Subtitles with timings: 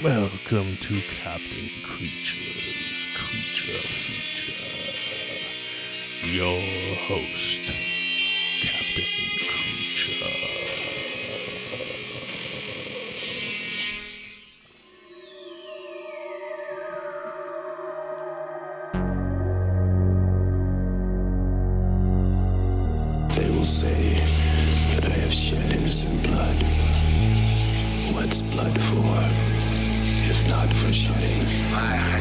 [0.00, 4.52] Welcome to Captain Creature's Creature Feature.
[6.26, 6.60] Your
[7.06, 7.70] host,
[8.62, 9.04] Captain
[9.46, 10.32] Creature.
[23.36, 24.20] They will say
[24.94, 26.64] that I have shed innocent blood.
[28.14, 29.11] What's blood for,
[30.52, 32.11] not for shedding?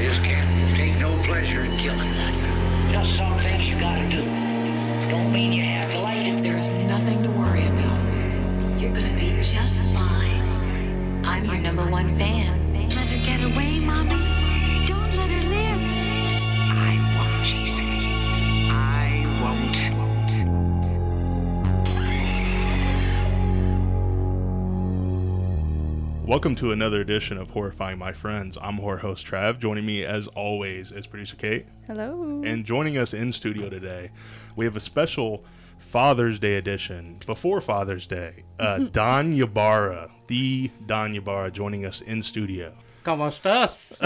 [26.31, 28.57] Welcome to another edition of Horrifying My Friends.
[28.61, 29.59] I'm horror host Trav.
[29.59, 31.65] Joining me, as always, is producer Kate.
[31.87, 32.41] Hello.
[32.45, 34.11] And joining us in studio today,
[34.55, 35.43] we have a special
[35.77, 38.45] Father's Day edition before Father's Day.
[38.57, 42.73] Uh, Don Yabara, the Don Yabara, joining us in studio.
[43.03, 43.99] Come on, estás?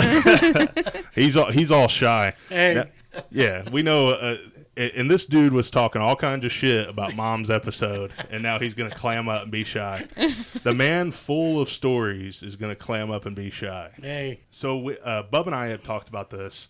[1.14, 2.34] He's all, he's all shy.
[2.50, 2.74] Hey.
[2.74, 4.08] Now- yeah, we know.
[4.10, 4.38] Uh,
[4.78, 8.74] and this dude was talking all kinds of shit about Mom's episode, and now he's
[8.74, 10.06] gonna clam up and be shy.
[10.64, 13.92] The man full of stories is gonna clam up and be shy.
[14.02, 16.68] Hey, So we, uh, Bub and I have talked about this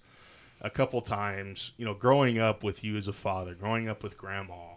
[0.61, 1.72] a couple times.
[1.78, 4.76] You know, growing up with you as a father, growing up with grandma,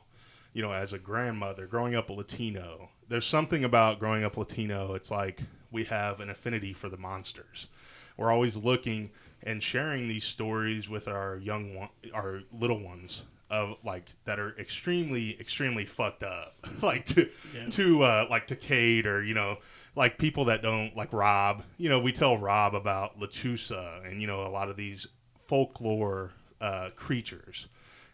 [0.53, 2.89] you know, as a grandmother, growing up a Latino.
[3.09, 4.95] There's something about growing up Latino.
[4.95, 5.41] It's like
[5.71, 7.69] we have an affinity for the monsters.
[8.17, 9.11] We're always looking
[9.43, 14.55] and sharing these stories with our young one, our little ones of like that are
[14.59, 16.55] extremely extremely fucked up.
[16.83, 17.29] Like to
[17.71, 19.59] to uh like to Kate or you know
[19.97, 21.63] like people that don't like Rob.
[21.79, 25.07] You know we tell Rob about Lechuza and you know a lot of these
[25.47, 27.67] folklore uh creatures.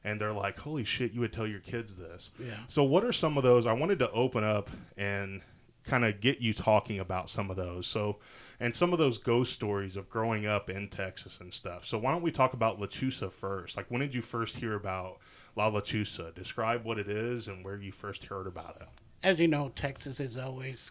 [0.06, 2.30] And they're like holy shit you would tell your kids this.
[2.38, 2.52] Yeah.
[2.68, 3.66] so what are some of those?
[3.66, 5.40] I wanted to open up and
[5.84, 7.86] kind of get you talking about some of those.
[7.86, 8.18] So
[8.60, 11.84] and some of those ghost stories of growing up in Texas and stuff.
[11.84, 13.76] So why don't we talk about Lechuza first?
[13.76, 15.18] Like when did you first hear about
[15.56, 18.88] La Lechuza describe what it is and where you first heard about it.
[19.22, 20.90] As you know, Texas is always,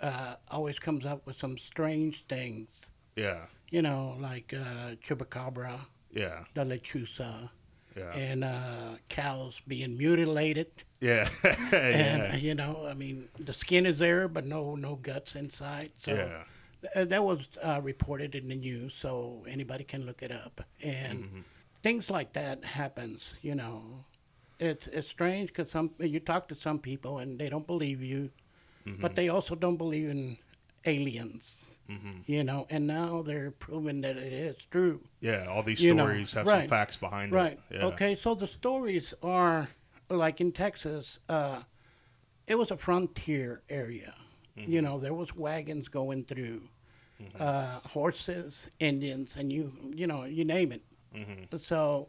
[0.00, 2.90] uh, always comes up with some strange things.
[3.16, 3.46] yeah.
[3.70, 5.78] You know, like uh, chupacabra,
[6.12, 6.44] yeah.
[6.52, 7.48] The lechuza,
[7.96, 8.12] yeah.
[8.12, 10.70] And uh, cows being mutilated.
[11.08, 11.28] Yeah
[11.72, 15.90] And yeah you know, I mean, the skin is there, but no, no guts inside.
[16.04, 16.44] So yeah
[16.94, 20.56] th- that was uh, reported in the news, so anybody can look it up.
[20.82, 21.40] And Mm-hmm.
[21.82, 23.20] things like that happens.
[23.42, 24.04] You know,
[24.58, 28.30] it's it's strange because some you talk to some people and they don't believe you,
[28.86, 29.00] Mm-hmm.
[29.02, 30.38] but they also don't believe in
[30.86, 31.78] aliens.
[32.26, 35.00] You know, and now they're proving that it is true.
[35.20, 37.36] yeah all these You know, stories have some facts behind them.
[37.44, 37.58] Right.
[37.70, 37.84] it yeah.
[37.92, 38.14] Okay.
[38.16, 39.68] So the stories are
[40.12, 41.18] like in Texas.
[41.28, 41.60] Uh,
[42.46, 44.14] it was a frontier area.
[44.58, 44.70] Mm-hmm.
[44.70, 46.62] You know, there was wagons going through,
[47.38, 50.82] uh, horses, Indians, and you, you know, you name it.
[51.14, 51.56] Mm-hmm.
[51.64, 52.08] So,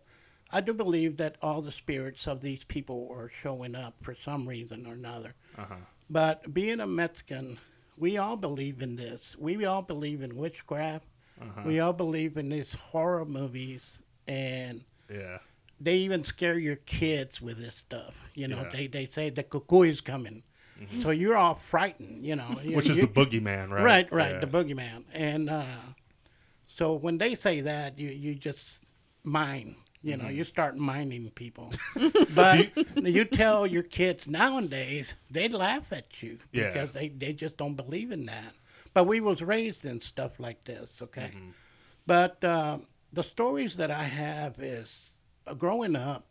[0.51, 4.47] I do believe that all the spirits of these people are showing up for some
[4.47, 5.33] reason or another.
[5.57, 5.75] Uh-huh.
[6.09, 7.59] But being a Mexican,
[7.97, 9.35] we all believe in this.
[9.39, 11.05] We all believe in witchcraft.
[11.41, 11.61] Uh-huh.
[11.65, 15.39] We all believe in these horror movies and yeah
[15.79, 18.13] they even scare your kids with this stuff.
[18.35, 18.63] You know, Yeah.
[18.63, 18.77] Mm-hmm.
[18.77, 20.43] they, they say the cuckoo is coming.
[21.01, 22.59] So you're all frightened, you know.
[22.63, 24.39] You- which is you- the boogeyman right Right, right, Yeah.
[24.39, 25.03] the boogeyman.
[25.13, 25.65] And uh,
[26.67, 28.91] so when they say that, you, you just
[29.23, 29.75] mine.
[30.01, 30.23] You Mm-hmm.
[30.23, 31.71] know, you start mining people.
[32.35, 36.67] but you tell your kids nowadays, they laugh at you Yeah.
[36.73, 38.53] because they, they just don't believe in that.
[38.93, 41.31] But we was raised in stuff like this, okay?
[41.33, 41.49] Mm-hmm.
[42.05, 42.79] But uh,
[43.13, 45.11] the stories that I have is
[45.57, 46.27] growing up,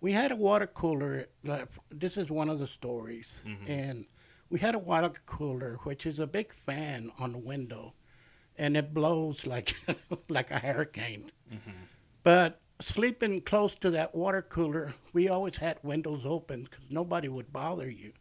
[0.00, 1.26] we had a water cooler.
[1.44, 3.70] Like, this is one of the stories, mm-hmm.
[3.70, 4.06] and
[4.50, 7.94] we had a water cooler, which is a big fan on the window,
[8.58, 9.74] and it blows like
[10.28, 11.30] like a hurricane.
[11.52, 11.70] Mm-hmm.
[12.22, 17.52] But sleeping close to that water cooler, we always had windows open because nobody would
[17.52, 18.12] bother you.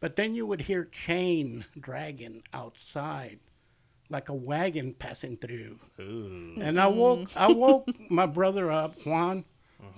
[0.00, 3.38] But then you would hear chain dragging outside,
[4.08, 5.78] like a wagon passing through.
[6.00, 6.54] Ooh.
[6.60, 9.44] And I woke I woke my brother up, Juan.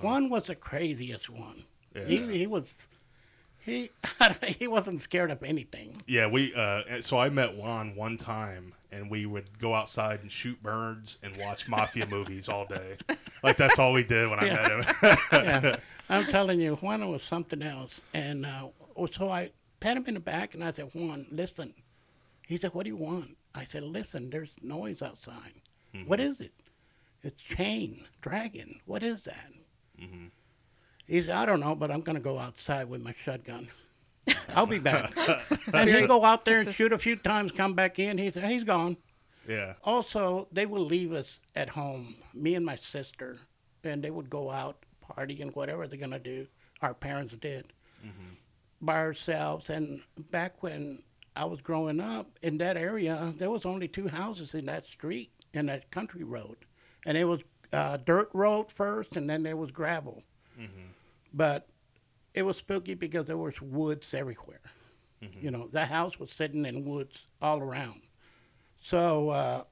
[0.01, 1.65] Juan was the craziest one.
[1.95, 2.05] Yeah.
[2.05, 2.87] He he was
[3.69, 3.91] he
[4.47, 6.03] he wasn't scared of anything.
[6.07, 6.55] Yeah, we.
[6.55, 11.19] Uh, so I met Juan one time, and we would go outside and shoot birds
[11.23, 12.97] and watch mafia movies all day.
[13.43, 15.19] Like that's all we did when I met him.
[15.33, 15.77] Yeah.
[16.09, 18.01] I'm telling you, Juan was something else.
[18.15, 18.69] And uh,
[19.13, 19.51] so I
[19.81, 21.75] pat him in the back and I said, Juan, listen.
[22.47, 25.61] He said, "What do you want?" I said, "Listen, there's noise outside.
[25.95, 26.09] Mm-hmm.
[26.09, 26.53] What is it?
[27.23, 28.81] It's chain dragon.
[28.87, 29.53] What is that?"
[30.01, 30.27] Mm-hmm.
[31.07, 33.69] He said, "I don't know, but I'm gonna go outside with my shotgun.
[34.55, 35.15] I'll be back."
[35.73, 38.17] and he'd go out there and shoot a few times, come back in.
[38.17, 38.97] He said, "He's gone."
[39.49, 39.75] Yeah.
[39.83, 43.39] Also, they would leave us at home, me and my sister,
[43.83, 46.47] and they would go out party and whatever they're gonna do.
[46.83, 47.73] Our parents did
[48.05, 48.35] mm-hmm.
[48.81, 49.71] by ourselves.
[49.71, 51.03] And back when
[51.39, 55.31] I was growing up in that area, there was only two houses in that street
[55.55, 56.57] in that country road,
[57.07, 57.41] and it was
[57.73, 60.23] uh, dirt road first, and then there was gravel.
[61.33, 61.69] But
[62.35, 64.61] it was spooky because there was woods everywhere.
[65.41, 68.03] You know, the house was sitting in woods all around.
[68.81, 69.65] So uh,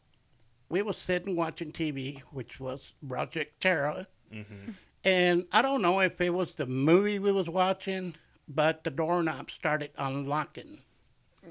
[0.69, 4.07] we was sitting watching TV, which was Project Terror.
[5.05, 8.15] And I don't know if it was the movie we was watching,
[8.49, 10.79] but the doorknob started unlocking.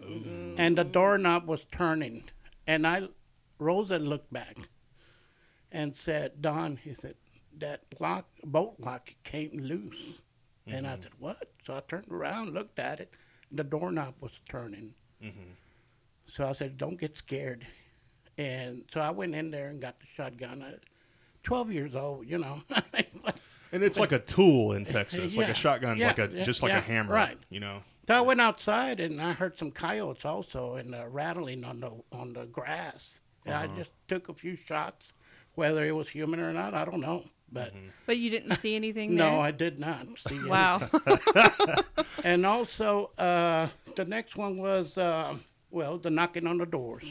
[0.03, 0.55] Mm-hmm.
[0.57, 2.23] And the doorknob was turning.
[2.67, 3.07] And I,
[3.59, 4.57] Rosa looked back
[5.71, 7.15] and said, Don, he said,
[7.59, 10.19] that lock, bolt lock came loose.
[10.67, 11.03] And I mm-hmm.
[11.03, 11.49] said, what?
[11.65, 13.13] So I turned around, looked at it.
[13.49, 14.93] and The doorknob was turning.
[15.23, 15.51] Mm-hmm.
[16.31, 17.65] So I said, don't get scared.
[18.37, 20.61] And so I went in there and got the shotgun.
[20.61, 20.79] At
[21.43, 22.61] 12 years old, you know.
[23.71, 25.35] And it's like a tool in Texas.
[25.35, 25.51] Like Yeah.
[25.51, 26.07] a shotgun's Yeah.
[26.07, 26.43] like a Yeah.
[26.43, 27.13] just like a hammer.
[27.13, 27.37] Right.
[27.49, 27.83] You know.
[28.07, 31.91] So I went outside and I heard some coyotes also and uh, rattling on the
[32.11, 33.21] on the grass.
[33.45, 35.13] And I just took a few shots,
[35.53, 37.23] whether it was human or not, I don't know.
[37.51, 37.73] But
[38.07, 39.39] But you didn't see anything no, there?
[39.39, 40.47] I did not see it.
[40.49, 40.81] Wow.
[42.23, 45.37] And also, uh, the next one was, uh,
[45.69, 47.03] well, the knocking on the doors.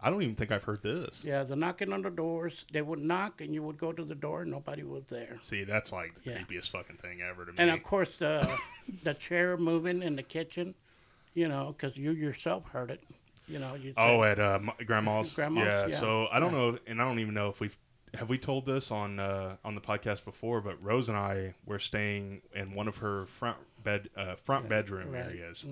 [0.00, 1.24] I don't even think I've heard this.
[1.24, 2.64] Yeah, the knocking on the doors.
[2.72, 5.36] They would knock, and you would go to the door, and nobody was there.
[5.44, 6.38] See, that's like the Yeah.
[6.38, 7.58] creepiest fucking thing ever to me.
[7.58, 8.58] And of course, the
[9.02, 10.74] the chair moving in the kitchen,
[11.34, 13.02] you know, because you yourself heard it.
[13.46, 15.32] You know, you Oh, at uh, grandma's.
[15.32, 16.00] Grandma's, yeah, yeah.
[16.00, 16.58] So I don't Yeah.
[16.58, 17.76] know, and I don't even know if we've
[18.14, 20.60] have we told this on uh, on the podcast before.
[20.60, 25.10] But Rose and I were staying in one of her front bed uh, front bedroom
[25.12, 25.24] right.
[25.26, 25.66] areas,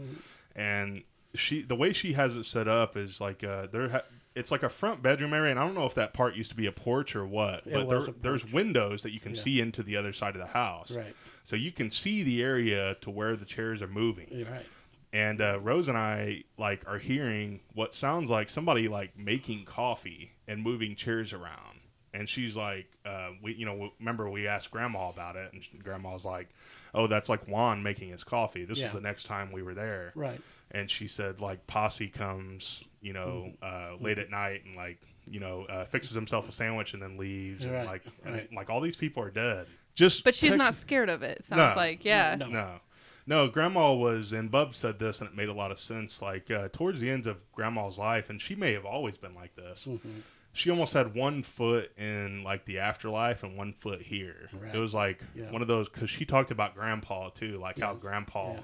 [0.54, 1.02] and
[1.34, 3.88] she the way she has it set up is like uh, there.
[3.88, 4.02] Ha-
[4.34, 6.56] it's like a front bedroom area, and I don't know if that part used to
[6.56, 7.66] be a porch or what.
[7.66, 9.42] It but there, there's windows that you can Yeah.
[9.42, 11.14] see into the other side of the house, Right.
[11.44, 14.64] so you can see the area to where the chairs are moving right.
[15.12, 20.32] and uh, Rose and I like are hearing what sounds like somebody like making coffee
[20.48, 21.80] and moving chairs around.
[22.14, 25.68] And she's like, uh, we, you know, remember we asked Grandma about it, and sh-
[25.82, 26.48] Grandma's like,
[26.94, 28.86] "Oh, that's like Juan making his coffee." This Yeah.
[28.88, 30.38] was the next time we were there, Right.
[30.72, 33.94] and she said like posse comes, you know, Mm-hmm.
[33.94, 37.16] uh, late at night and like, you know, uh, fixes himself a sandwich and then
[37.16, 39.66] leaves, and Right, like, and, like all these people are dead.
[39.94, 41.44] Just But she's not scared of it.
[41.44, 41.80] Sounds No.
[41.80, 42.34] like, yeah.
[42.38, 42.46] No.
[42.46, 42.80] no.
[43.24, 46.20] No, Grandma was, and Bub said this, and it made a lot of sense.
[46.20, 49.54] Like, uh, towards the end of Grandma's life, and she may have always been like
[49.54, 50.20] this, Mm-hmm.
[50.52, 54.48] She almost had one foot in, like, the afterlife and one foot here.
[54.52, 54.74] Right.
[54.74, 55.50] It was like Yeah.
[55.50, 58.60] one of those, because she talked about Grandpa, too, like how Grandpa Yeah.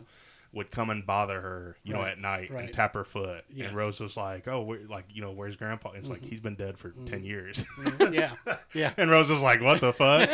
[0.53, 3.45] would come and bother her, you know, at night and tap her foot.
[3.53, 3.67] Yeah.
[3.67, 5.93] And Rose was like, oh, like, you know, where's Grandpa?
[5.93, 6.29] It's like, mm-hmm.
[6.31, 7.07] he's been dead for mm-hmm.
[7.07, 7.65] 10 years.
[7.79, 8.15] Mm-hmm.
[8.15, 8.33] yeah.
[8.75, 8.93] Yeah.
[8.99, 10.29] And Rose was like, "What the fuck?"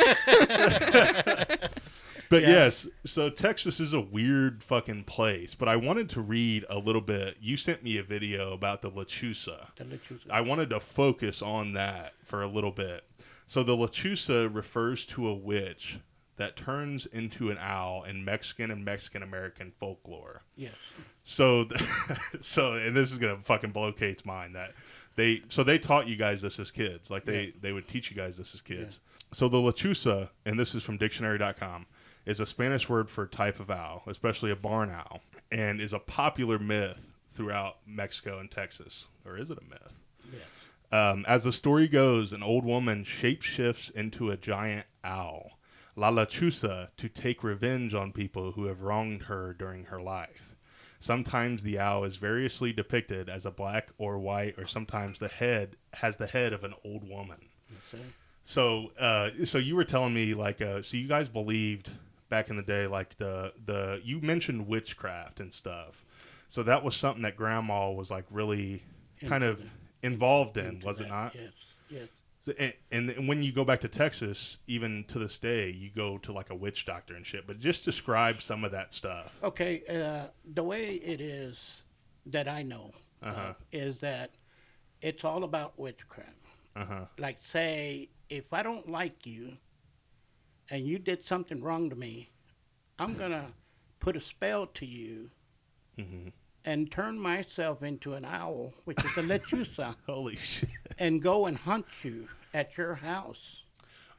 [2.29, 2.49] but Yeah.
[2.49, 5.55] yes, so Texas is a weird fucking place.
[5.55, 7.37] But I wanted to read a little bit.
[7.41, 9.67] You sent me a video about the Lechuza.
[9.75, 10.29] The Lechuza.
[10.29, 13.03] I wanted to focus on that for a little bit.
[13.47, 15.97] So the Lechuza refers to a witch
[16.37, 20.41] that turns into an owl in Mexican and Mexican American folklore.
[20.57, 20.73] Yes.
[21.23, 21.67] So,
[22.41, 24.73] so, and this is gonna fucking blow Kate's mind that
[25.15, 27.51] they, so they taught you guys this as kids, like they Yeah.
[27.61, 28.99] they would teach you guys this as kids.
[29.31, 31.85] So the lechuza, and this is from dictionary.com,
[32.25, 35.99] is a Spanish word for type of owl, especially a barn owl, and is a
[35.99, 39.99] popular myth throughout Mexico and Texas, or is it a myth?
[40.31, 40.41] Yes.
[40.91, 45.59] Um, as the story goes, an old woman shapeshifts into a giant owl,
[45.95, 50.55] La Lechuza, to take revenge on people who have wronged her during her life.
[50.99, 55.75] Sometimes the owl is variously depicted as a black or white, or sometimes the head
[55.93, 57.37] has the head of an old woman.
[57.91, 57.97] See?
[58.43, 61.89] So, uh, so you were telling me like, uh, so you guys believed
[62.29, 66.03] back in the day, like the the you mentioned witchcraft and stuff.
[66.49, 68.83] So that was something that Grandma was like really
[69.25, 69.69] kind of the-
[70.03, 71.33] involved in, Into was it not?
[71.35, 71.51] Yes.
[71.89, 72.07] Yes.
[72.39, 76.19] So- and, and when you go back to Texas, even to this day, you go
[76.19, 77.47] to like a witch doctor and shit.
[77.47, 79.35] But just describe some of that stuff.
[79.43, 81.83] Okay, uh, the way it is
[82.27, 82.91] that I know
[83.23, 83.53] uh, Uh-huh.
[83.71, 84.29] is that
[85.01, 86.29] it's all about witchcraft.
[86.75, 87.05] Uh huh.
[87.17, 89.53] Like, say, if I don't like you
[90.69, 92.29] and you did something wrong to me,
[92.99, 93.45] I'm going to
[93.99, 95.29] put a spell to you
[95.97, 96.31] Mhm.
[96.65, 100.69] and turn myself into an owl, which is a lechuza, Holy shit.
[100.99, 103.61] and go and hunt you at your house.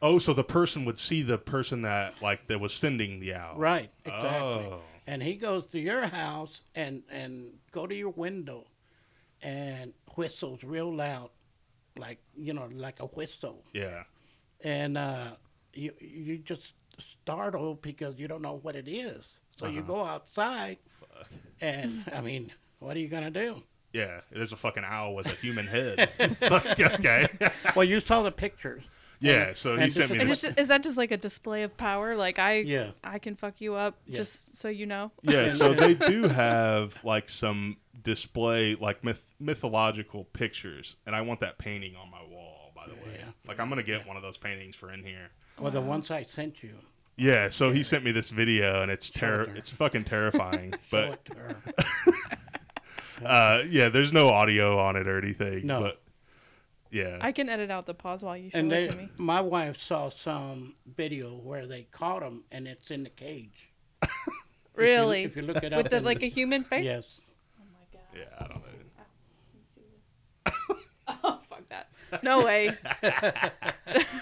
[0.03, 3.57] Oh, so the person would see the person that like that was sending the owl.
[3.59, 4.67] Right, exactly.
[4.67, 4.83] Oh.
[5.07, 8.67] And he goes to your house and and go to your window,
[9.43, 11.31] and whistles real loud,
[11.97, 13.65] like you know, like a whistle.
[13.73, 14.05] Yeah.
[14.62, 15.37] and uh,
[15.76, 16.73] you you just
[17.23, 19.40] startle because you don't know what it is.
[19.59, 19.92] So you uh-huh.
[19.92, 20.78] go outside,
[21.61, 23.62] and I mean, what are you gonna do?
[23.92, 24.21] Yeah.
[24.30, 26.11] There's a fucking owl with a human head.
[26.50, 27.28] like, okay.
[27.75, 28.83] Well, you saw the pictures.
[29.21, 29.54] yeah.
[29.54, 30.45] So he and sent me is- this.
[30.45, 32.14] is, is that just like a display of power?
[32.14, 32.90] Like I, Yeah.
[33.02, 34.16] I can fuck you up Yeah.
[34.16, 35.12] just so you know.
[35.23, 41.40] Yeah, so they do have like some display, like myth- mythological pictures, and I want
[41.40, 42.73] that painting on my wall.
[42.75, 43.30] By the way, Yeah.
[43.49, 45.30] like I'm gonna get one of those paintings for in here.
[45.61, 46.75] Well, the ones I sent you.
[47.17, 49.43] Yeah, so he sent me this video, and it's Show terror.
[49.45, 49.57] it.
[49.57, 50.75] It's fucking terrifying.
[50.91, 51.57] But it to her.
[53.27, 55.67] uh, yeah, there's no audio on it or anything.
[55.67, 55.81] No.
[55.81, 56.01] but
[56.91, 59.09] yeah, I can edit out the pause while you show And it to me.
[59.17, 63.71] my wife saw some video where they caught him, and it's in the cage.
[64.03, 64.11] If
[64.83, 65.23] you- Really?
[65.25, 66.85] If you, look it With up, the like a human face?
[66.85, 67.05] yes.
[67.59, 68.05] Oh my god.
[68.15, 68.69] Yeah, I don't know.
[71.25, 71.89] Oh fuck that.
[72.23, 72.73] No way.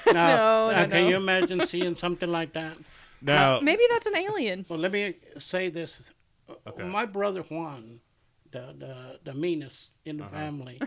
[0.07, 1.09] Now, No, now no, can no.
[1.09, 2.77] you imagine seeing something like that?
[3.23, 4.67] Now, Maybe that's an alien.
[4.69, 6.11] Well, let me say this.
[6.67, 6.85] Okay.
[6.85, 8.01] My brother Juan,
[8.53, 10.81] the the, the meanest in the family,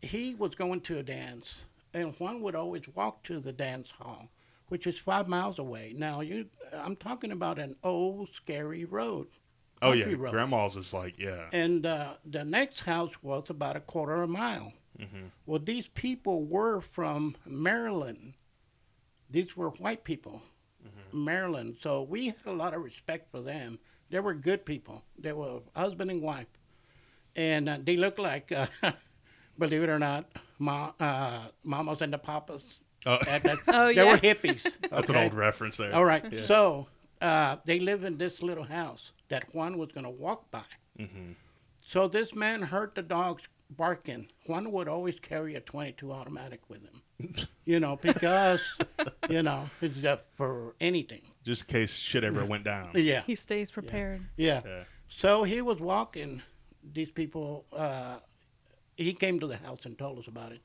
[0.00, 1.54] he was going to a dance,
[1.94, 4.28] and Juan would always walk to the dance hall,
[4.68, 5.94] which is five miles away.
[5.96, 9.28] Now, you, I'm talking about an old, scary road.
[9.82, 10.32] oh yeah, road.
[10.32, 14.32] grandma's is like yeah, And uh, the next house was about a quarter of a
[14.32, 14.72] mile.
[15.00, 15.26] Mm-hmm.
[15.46, 18.34] Well, these people were from Maryland.
[19.30, 20.42] These were white people,
[20.84, 21.24] Mm-hmm.
[21.24, 21.76] Maryland.
[21.80, 23.78] So we had a lot of respect for them.
[24.10, 25.02] They were good people.
[25.16, 26.48] They were husband and wife,
[27.36, 28.66] and uh, they looked like, uh,
[29.58, 30.26] believe it or not,
[30.58, 32.64] ma- uh, mamas and the papas.
[33.06, 33.18] Oh.
[33.24, 34.10] That- that- Oh, they yeah.
[34.12, 34.66] were hippies.
[34.90, 35.94] that's an old reference there.
[35.94, 36.24] All right.
[36.48, 36.88] So
[37.20, 40.64] uh, they live in this little house that Juan was going to walk by.
[40.98, 41.32] Mm-hmm.
[41.88, 43.42] So this man heard the dogs
[43.76, 44.28] barking.
[44.46, 48.60] Juan would always carry a 22 automatic with him, you know, because,
[49.28, 51.22] you know, it's just for anything.
[51.44, 52.90] Just in case shit ever went down.
[52.94, 53.22] Yeah.
[53.26, 54.22] He stays prepared.
[54.36, 54.62] Yeah.
[54.64, 54.84] Yeah.
[55.08, 56.42] So he was walking.
[56.92, 58.18] These people, uh,
[58.96, 60.60] he came to the house and told us about it.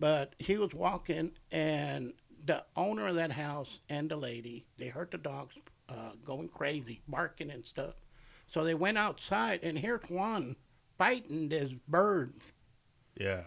[0.00, 2.12] But he was walking, and
[2.44, 5.54] the owner of that house and the lady, they heard the dogs
[5.88, 7.94] uh, going crazy, barking and stuff.
[8.50, 10.56] So they went outside, and here's Juan
[10.98, 12.52] fighting these birds.
[13.18, 13.42] Yeah.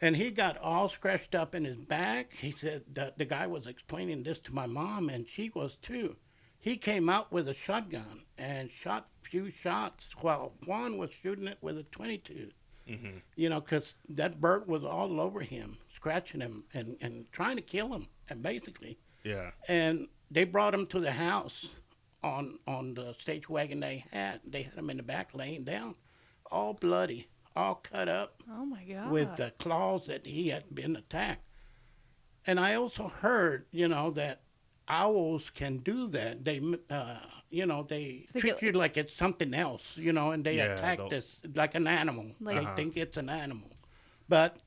[0.00, 2.32] And he got all scratched up in his back.
[2.34, 6.16] He said that the guy was explaining this to my mom, and she was too.
[6.58, 11.48] He came out with a shotgun and shot a few shots while Juan was shooting
[11.48, 12.50] it with a 22.
[12.88, 13.18] Mm-hmm.
[13.36, 17.62] You know, because that bird was all over him, scratching him and, and trying to
[17.62, 18.98] kill him, and basically.
[19.24, 19.50] Yeah.
[19.66, 21.66] And they brought him to the house
[22.22, 24.40] on on the stage wagon they had.
[24.46, 25.94] They had him in the back laying down,
[26.50, 29.10] all bloody, all cut up Oh my god.
[29.10, 31.42] with the claws that he had been attacked.
[32.46, 34.42] And I also heard, you know, that
[34.88, 36.44] owls can do that.
[36.44, 36.60] They,
[36.90, 37.16] uh,
[37.50, 40.56] you know, they They treat get- you like it's something else, you know, and they
[40.58, 41.24] Yeah, attack they'll- this
[41.54, 42.26] like an animal.
[42.40, 42.76] Like- they Uh-huh.
[42.76, 43.70] think it's an animal,
[44.28, 44.58] but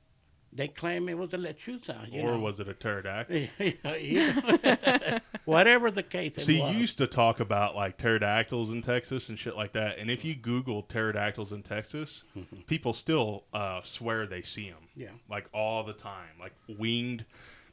[0.52, 2.12] they claim it was a lechuza.
[2.14, 2.40] Or know?
[2.40, 3.48] was it a pterodactyl?
[5.46, 6.74] Whatever the case See, was.
[6.74, 9.98] you used to talk about like pterodactyls in Texas and shit like that.
[10.00, 12.24] And if you Google pterodactyls in Texas,
[12.68, 14.88] people still uh, swear they see them.
[14.96, 15.10] Yeah.
[15.30, 16.30] Like all the time.
[16.40, 17.26] Like winged,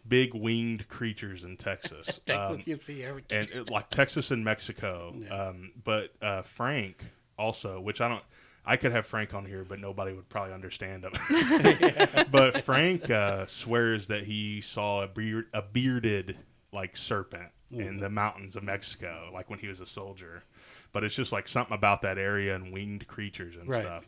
[0.09, 2.07] big winged creatures in Texas.
[2.27, 3.39] Texas, Um, you see everything.
[3.39, 5.15] and it, like Texas and Mexico.
[5.17, 5.35] Yeah.
[5.49, 7.05] Um, but uh, Frank
[7.39, 8.23] also, which I don't,
[8.67, 11.13] I could have Frank on here, but nobody would probably understand him.
[12.31, 16.37] but Frank uh, swears that he saw a, beard, a bearded
[16.73, 17.81] like serpent Mm-hmm.
[17.81, 20.45] in the mountains of Mexico, like when he was a soldier.
[20.93, 23.83] But it's just like something about that area and winged creatures and Right.
[23.83, 24.05] stuff.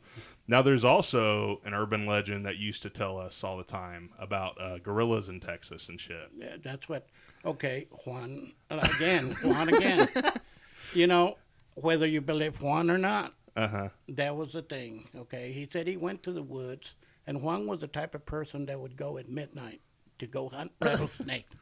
[0.46, 4.60] Now, there's also an urban legend that used to tell us all the time about
[4.60, 6.30] uh, gorillas in Texas and shit.
[6.36, 7.08] Yeah, that's what.
[7.44, 9.36] Okay, Juan again.
[9.42, 10.08] Juan again.
[10.94, 11.36] you know,
[11.74, 13.88] whether you believe Juan or not, Uh huh.
[14.08, 15.08] that was the thing.
[15.16, 16.94] Okay, he said he went to the woods,
[17.26, 19.80] and Juan was the type of person that would go at midnight
[20.20, 21.54] to go hunt rattlesnakes.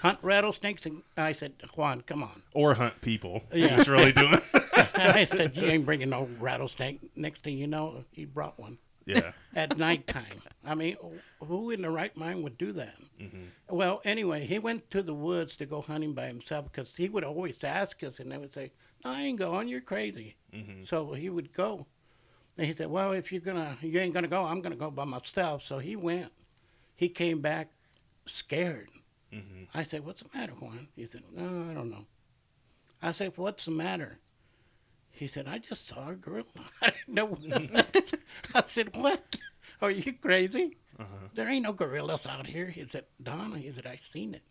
[0.00, 2.42] hunt rattlesnakes, and I said, Juan, come on.
[2.54, 3.42] Or hunt people.
[3.52, 3.76] Yeah.
[3.76, 4.40] He's really doing.
[4.96, 7.00] I said, you ain't bringing no rattlesnake.
[7.16, 9.32] Next thing you know, he brought one yeah.
[9.54, 10.42] at nighttime.
[10.64, 10.96] I mean,
[11.40, 12.94] who in the right mind would do that?
[13.68, 17.24] Well, anyway, he went to the woods to go hunting by himself because he would
[17.24, 18.70] always ask us, and they would say, "No,
[19.04, 19.68] I ain't going.
[19.68, 20.36] You're crazy."
[20.86, 21.86] So he would go,
[22.56, 24.44] And he said, "Well, if you're gonna, you ain't gonna go.
[24.44, 26.32] I'm gonna go by myself." So he went.
[26.96, 27.70] He came back
[28.26, 28.88] scared.
[29.32, 29.64] Mm-hmm.
[29.74, 32.06] I said, "What's the matter, Juan?" He said, "No, I don't know."
[33.02, 34.18] I said, "What's the matter?"
[35.10, 36.44] He said, "I just saw a gorilla."
[36.82, 37.36] I didn't know.
[38.54, 39.36] I said, "What?
[39.82, 40.76] Are you crazy?
[40.98, 41.28] Uh-huh.
[41.34, 44.42] There ain't no gorillas out here." He said, "Donna," he said, "I seen it."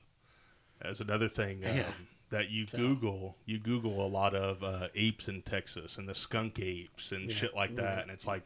[0.82, 1.92] That's another thing um, Yeah.
[2.34, 3.38] That you So- Google.
[3.46, 7.36] You Google a lot of uh, apes in Texas and the skunk apes and Yeah.
[7.36, 8.02] shit like that, Yeah.
[8.02, 8.44] and it's like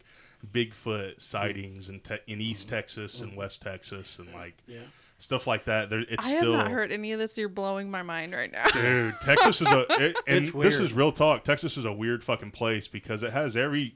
[0.54, 4.82] Bigfoot sightings in te- in East Texas and West Texas and like Yeah.
[5.18, 5.90] stuff like that.
[5.90, 7.38] There, it's I have still not heard any of this.
[7.38, 8.68] You're blowing my mind right now.
[8.68, 9.16] dude.
[9.22, 11.44] Texas is a it, and It's this is real talk.
[11.44, 13.96] Texas is a weird fucking place because it has every.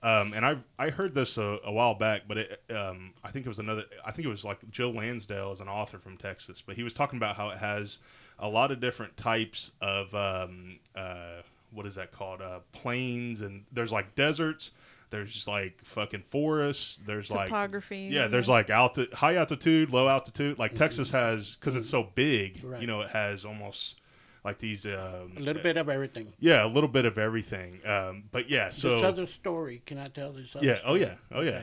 [0.00, 3.44] Um, and I I heard this a, a while back, but it, um, I think
[3.44, 3.82] it was another.
[4.06, 6.94] I think it was like Joe Lansdale is an author from Texas, but he was
[6.94, 7.98] talking about how it has
[8.38, 11.42] a lot of different types of um, uh,
[11.72, 12.40] what is that called?
[12.40, 14.72] Uh, plains and there's like deserts.
[15.10, 16.98] There's just like fucking forests.
[17.06, 18.10] There's like Topography.
[18.12, 20.58] yeah, there's like alti- high altitude, low altitude.
[20.58, 22.62] Like Texas has because it's so big.
[22.62, 22.80] Right.
[22.80, 23.96] You know, it has almost
[24.44, 24.84] like these.
[24.84, 26.32] Um, A little bit of everything.
[26.40, 27.80] Yeah, a little bit of everything.
[27.86, 30.54] Um, but yeah, so this other story, can I tell this?
[30.54, 31.62] Other Yeah, oh, yeah, oh, yeah.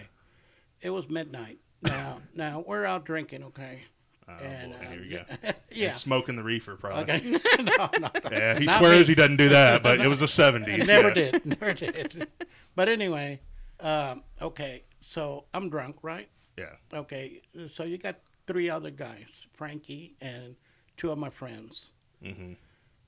[0.82, 1.60] It was midnight.
[1.84, 3.82] Now, now we're out drinking, okay?
[4.28, 5.50] Oh, and boy, uh, here you go.
[5.72, 5.94] yeah.
[5.94, 7.14] smoking the reefer probably.
[7.16, 7.30] Okay.
[7.30, 7.40] no,
[7.78, 8.10] no, no.
[8.32, 9.12] Yeah, he Not swears me.
[9.12, 10.88] he doesn't do that, but it was the I seventies.
[10.88, 11.46] never did.
[11.46, 12.28] Never did.
[12.76, 13.40] But anyway,
[13.80, 14.84] um, okay.
[15.02, 16.30] So I'm drunk, right?
[16.58, 16.74] Yeah.
[16.94, 17.42] Okay.
[17.70, 18.16] So you got
[18.48, 20.56] three other guys, Frankie and
[20.98, 21.90] two of my friends.
[22.24, 22.54] hmm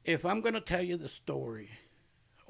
[0.06, 1.70] If I'm going to tell you the story,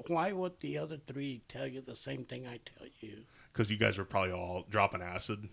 [0.06, 3.18] why would the other three tell you the same thing I tell you?
[3.52, 5.48] Because you guys were probably all dropping acid.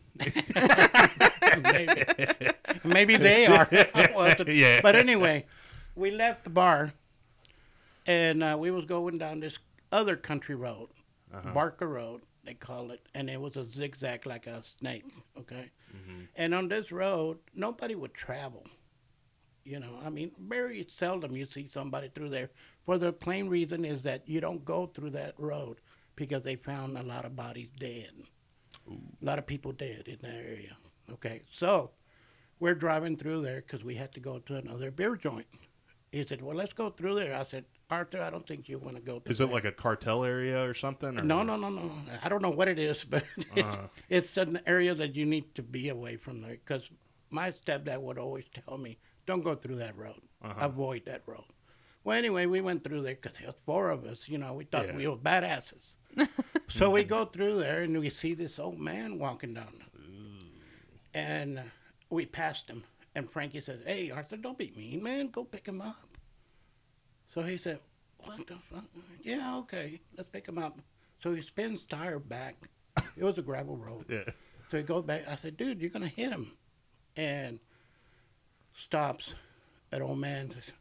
[1.61, 2.03] Maybe,
[2.83, 3.67] maybe they are.
[4.47, 4.81] Yeah.
[4.81, 5.45] But anyway,
[5.95, 6.93] we left the bar,
[8.05, 9.57] and uh, we was going down this
[9.91, 10.89] other country road,
[11.33, 11.51] Uh-huh.
[11.53, 15.05] Barker Road, they call it, and it was a zigzag like a snake.
[15.37, 16.21] Okay, Mm-hmm.
[16.35, 18.65] and on this road, nobody would travel.
[19.63, 22.49] You know, I mean, very seldom you see somebody through there.
[22.85, 25.77] For the plain reason is that you don't go through that road
[26.15, 28.11] because they found a lot of bodies dead.
[28.89, 30.75] A lot of people dead in that area.
[31.13, 31.91] Okay, so
[32.59, 35.47] we're driving through there because we had to go to another beer joint.
[36.11, 38.95] He said, "Well, let's go through there." I said, "Arthur, I don't think you want
[38.95, 41.19] to go." Is it like a cartel area or something?
[41.19, 41.23] Or?
[41.23, 41.91] No, no, no, no.
[42.23, 43.23] I don't know what it is, but
[43.55, 43.87] it's, Uh-huh.
[44.09, 46.51] it's an area that you need to be away from there.
[46.51, 46.89] Because
[47.31, 50.21] my stepdad would always tell me, "Don't go through that road.
[50.43, 50.53] Uh-huh.
[50.67, 51.43] Avoid that road."
[52.03, 54.29] Well, anyway, we went through there because there was four of us.
[54.29, 54.95] You know, we thought Yeah.
[54.95, 55.97] we were badasses.
[56.69, 59.83] so we go through there and we see this old man walking down,
[61.13, 61.63] and uh,
[62.09, 62.83] we passed him.
[63.15, 65.29] And Frankie says, "Hey, Arthur, don't be mean, man.
[65.29, 66.17] Go pick him up."
[67.33, 67.79] So he said,
[68.19, 68.85] "What the fuck?
[69.21, 70.79] Yeah, okay, let's pick him up."
[71.21, 72.55] So he spins tire back.
[73.17, 74.05] It was a gravel road.
[74.09, 74.31] Yeah.
[74.69, 75.27] So he goes back.
[75.27, 76.57] I said, "Dude, you're gonna hit him,"
[77.15, 77.59] and
[78.75, 79.33] stops.
[79.91, 80.71] That old man says,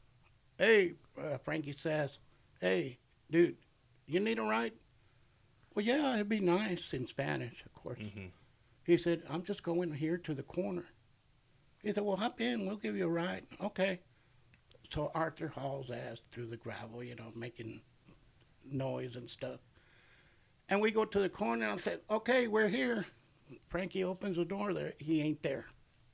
[0.58, 2.18] "Hey," uh, Frankie says,
[2.60, 2.98] "Hey,
[3.30, 3.56] dude,
[4.06, 4.72] you need a ride?"
[5.74, 7.98] Well, yeah, it'd be nice in Spanish, of course.
[7.98, 8.30] Mhm.
[8.84, 10.86] He said, "I'm just going here to the corner."
[11.82, 12.66] He said, "Well, hop in.
[12.66, 14.00] We'll give you a ride." Okay.
[14.90, 17.82] So Arthur hauls ass through the gravel, you know, making
[18.64, 19.60] noise and stuff.
[20.68, 23.06] And we go to the corner and I said, "Okay, we're here."
[23.68, 24.94] Frankie opens the door there.
[24.98, 25.66] He ain't there.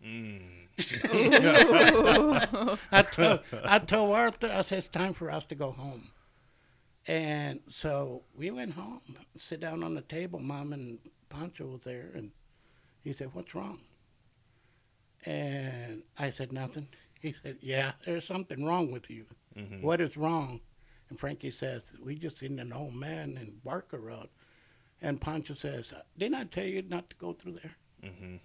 [0.03, 0.67] Mm.
[2.93, 6.11] I told I told Arthur, I said it's time for us to go home.
[7.07, 9.01] And so we went home,
[9.37, 10.39] sit down on the table.
[10.39, 12.31] Mom and Pancho was there, and
[13.03, 13.81] he said, "What's wrong?"
[15.25, 16.89] And I said, "Nothing."
[17.21, 19.27] He said, "Yeah, there's something wrong with you.
[19.57, 19.83] Mhm.
[19.83, 20.61] What is wrong?"
[21.09, 24.29] And Frankie says, "We just seen an old man in Barker Road."
[25.03, 28.37] And Pancho says, "Didn't I tell you not to go through there?" hmm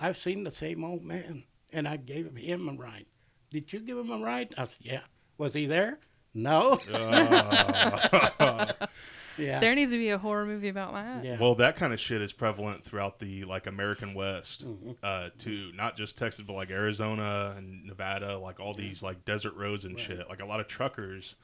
[0.00, 3.06] I've seen the same old man, and I gave him a ride.
[3.50, 4.54] Did you give him a ride?
[4.56, 5.02] I said, yeah.
[5.38, 5.98] Was he there?
[6.42, 6.78] No.
[6.92, 8.66] Uh,
[9.38, 9.60] yeah.
[9.60, 11.24] There needs to be a horror movie about that.
[11.24, 11.38] yeah.
[11.38, 14.96] well, that kind of shit is prevalent throughout the like American West, Mhm.
[15.02, 15.70] uh, too.
[15.74, 19.98] Not just Texas, but like Arizona and Nevada, like all these like desert roads and
[19.98, 20.28] shit.
[20.28, 21.34] Like a lot of truckers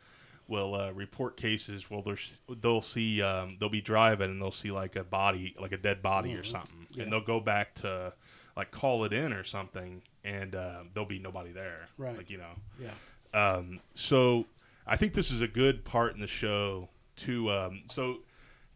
[0.49, 1.91] will uh, report cases.
[1.91, 5.73] Well, there's they'll see um, they'll be driving and they'll see like a body, like
[5.73, 6.99] a dead body or something, Mm-hmm.
[6.99, 7.03] Yeah.
[7.05, 8.13] and they'll go back to
[8.57, 11.89] like call it in or something, and uh, there'll be nobody there.
[11.99, 12.17] Right.
[12.17, 12.51] Like you know.
[12.81, 12.91] yeah.
[13.33, 14.45] Um, so
[14.87, 17.51] I think this is a good part in the show to.
[17.51, 18.19] Um, so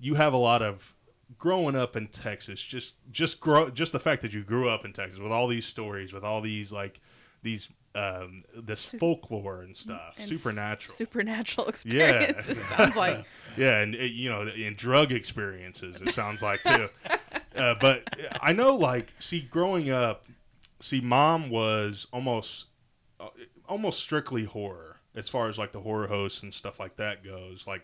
[0.01, 0.95] you have a lot of
[1.39, 2.61] growing up in Texas.
[2.63, 5.67] Just just grow just the fact that you grew up in Texas with all these
[5.67, 7.01] stories, with all these like
[7.43, 10.95] these um, this Su- folklore and stuff, And supernatural.
[10.95, 12.09] supernatural Yeah.
[12.21, 12.65] experiences.
[12.65, 13.25] Sounds like
[13.57, 16.01] yeah, and you know, and drug experiences.
[16.01, 16.89] It sounds like too.
[17.57, 18.05] uh, but
[18.41, 20.27] I know, like, see, growing up,
[20.81, 22.67] see, mom was almost,
[23.19, 23.29] uh,
[23.69, 24.88] almost strictly horror
[25.19, 27.67] as far as like the horror hosts and stuff like that goes.
[27.67, 27.83] Like,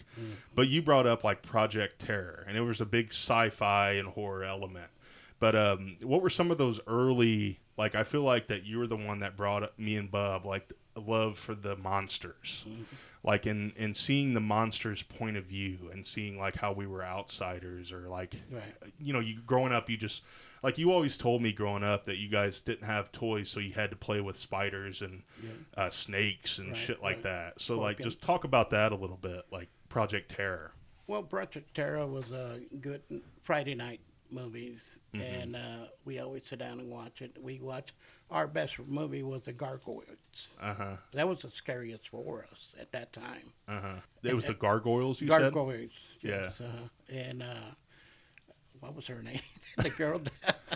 [0.54, 4.44] but you brought up like Project Terror, and it was a big sci-fi and horror
[4.44, 4.88] element.
[5.40, 7.58] But um, what were some of those early?
[7.76, 10.46] Like, I feel like that you were the one that brought up me and Bub
[10.46, 12.64] like love for the monsters
[13.24, 17.02] like in in seeing the monster's point of view and seeing like how we were
[17.02, 18.62] outsiders or like Right.
[19.00, 20.22] you know you growing up you just
[20.62, 23.72] like you always told me growing up that you guys didn't have toys so you
[23.72, 25.22] had to play with spiders and
[25.76, 27.22] uh, snakes and Right, shit like right.
[27.24, 30.72] that so like just talk about that a little bit like project terror
[31.06, 33.02] Well, Project Terror was a good
[33.42, 34.00] Friday night
[34.34, 35.22] movies, Mm-hmm.
[35.22, 37.36] and uh, we always sit down and watch it.
[37.40, 37.94] We watch
[38.30, 40.48] our best movie was the Gargoyles.
[40.60, 43.52] uh-huh That was the scariest for us at that time.
[43.68, 46.18] uh-huh it was the gargoyles you said Gargoyles.
[46.22, 46.42] Yeah.
[46.44, 47.72] Yes, uh, and uh,
[48.80, 49.40] what was her name?
[49.76, 50.22] the girl.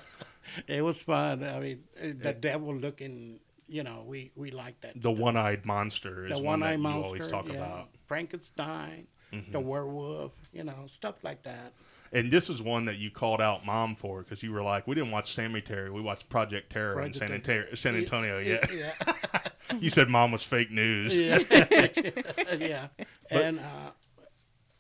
[0.67, 1.43] it was fun.
[1.45, 3.41] I mean, uh, the devil looking.
[3.69, 4.97] You know, we we like that.
[4.97, 5.19] the stuff.
[5.19, 7.55] one-eyed monster is the one that one-eyed you always talk yeah.
[7.55, 7.99] about Mm-hmm.
[8.07, 9.07] Frankenstein,
[9.51, 10.33] the werewolf.
[10.53, 11.75] You know, stuff like that.
[12.13, 14.95] And this is one that you called out mom for because you were like, we
[14.95, 17.43] didn't watch Sammy Terry, we watched Project Terror in San,
[17.75, 18.39] San Antonio.
[18.39, 18.65] Yeah.
[18.73, 18.93] Yeah.
[19.81, 21.17] you said mom was fake news.
[21.17, 21.39] yeah.
[22.59, 22.89] yeah.
[23.31, 23.91] And uh,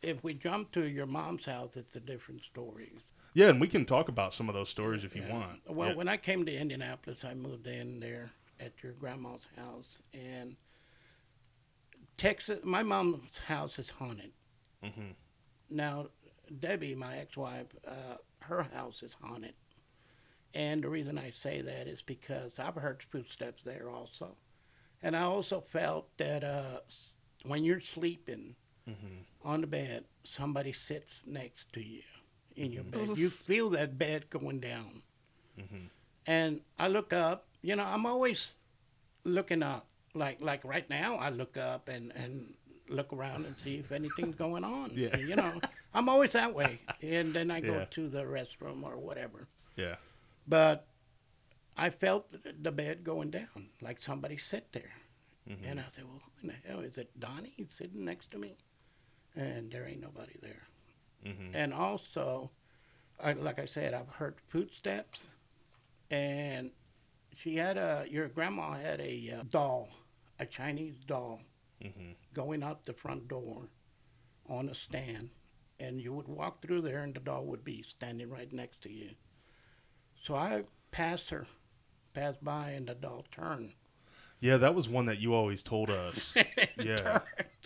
[0.02, 2.92] if we jump to your mom's house, it's a different story.
[3.34, 5.60] Yeah, and we can talk about some of those stories if you want.
[5.68, 5.94] Well, Yeah.
[5.94, 10.56] when I came to Indianapolis, I moved in there at your grandma's house, and
[12.16, 12.60] Texas.
[12.64, 14.32] My mom's house is haunted.
[14.82, 15.14] Mhm.
[15.70, 16.08] Now,
[16.60, 19.54] Debbie, my ex-wife, uh, her house is haunted,
[20.54, 24.36] and the reason I say that is because I've heard footsteps there also,
[25.02, 26.80] and I also felt that uh,
[27.44, 28.54] when you're sleeping
[29.44, 32.02] on the bed, somebody sits next to you
[32.56, 33.16] in your bed.
[33.18, 35.02] You feel that bed going down.
[36.26, 38.52] And I look up, you know, I'm always
[39.24, 39.86] looking up.
[40.14, 42.54] Like like right now I look up and, and
[42.90, 44.90] look around and see if anything's going on.
[44.94, 45.16] Yeah.
[45.18, 45.60] You know,
[45.94, 46.80] I'm always that way.
[47.02, 47.84] And then I go Yeah.
[47.90, 49.46] to the restroom or whatever.
[49.76, 49.96] yeah.
[50.46, 50.86] But
[51.76, 52.26] I felt
[52.62, 54.92] the bed going down, like somebody sat there.
[55.64, 56.80] And I said, well, who in the hell?
[56.80, 58.56] Is it Donnie sitting next to me?
[59.34, 60.66] And there ain't nobody there.
[61.24, 61.50] Mhm.
[61.54, 62.50] And also,
[63.22, 65.26] I, like I said, I've heard footsteps.
[66.10, 66.70] And
[67.36, 69.88] she had a, your grandma had a uh, doll,
[70.38, 71.40] a Chinese doll,
[71.82, 72.14] Mhm.
[72.34, 73.68] going out the front door
[74.48, 75.30] on a stand.
[75.80, 78.90] And you would walk through there, and the doll would be standing right next to
[78.90, 79.10] you.
[80.22, 81.46] So I passed her,
[82.14, 83.74] passed by, and the doll turned.
[84.40, 86.34] Yeah, that was one that you always told us.
[86.78, 87.20] yeah.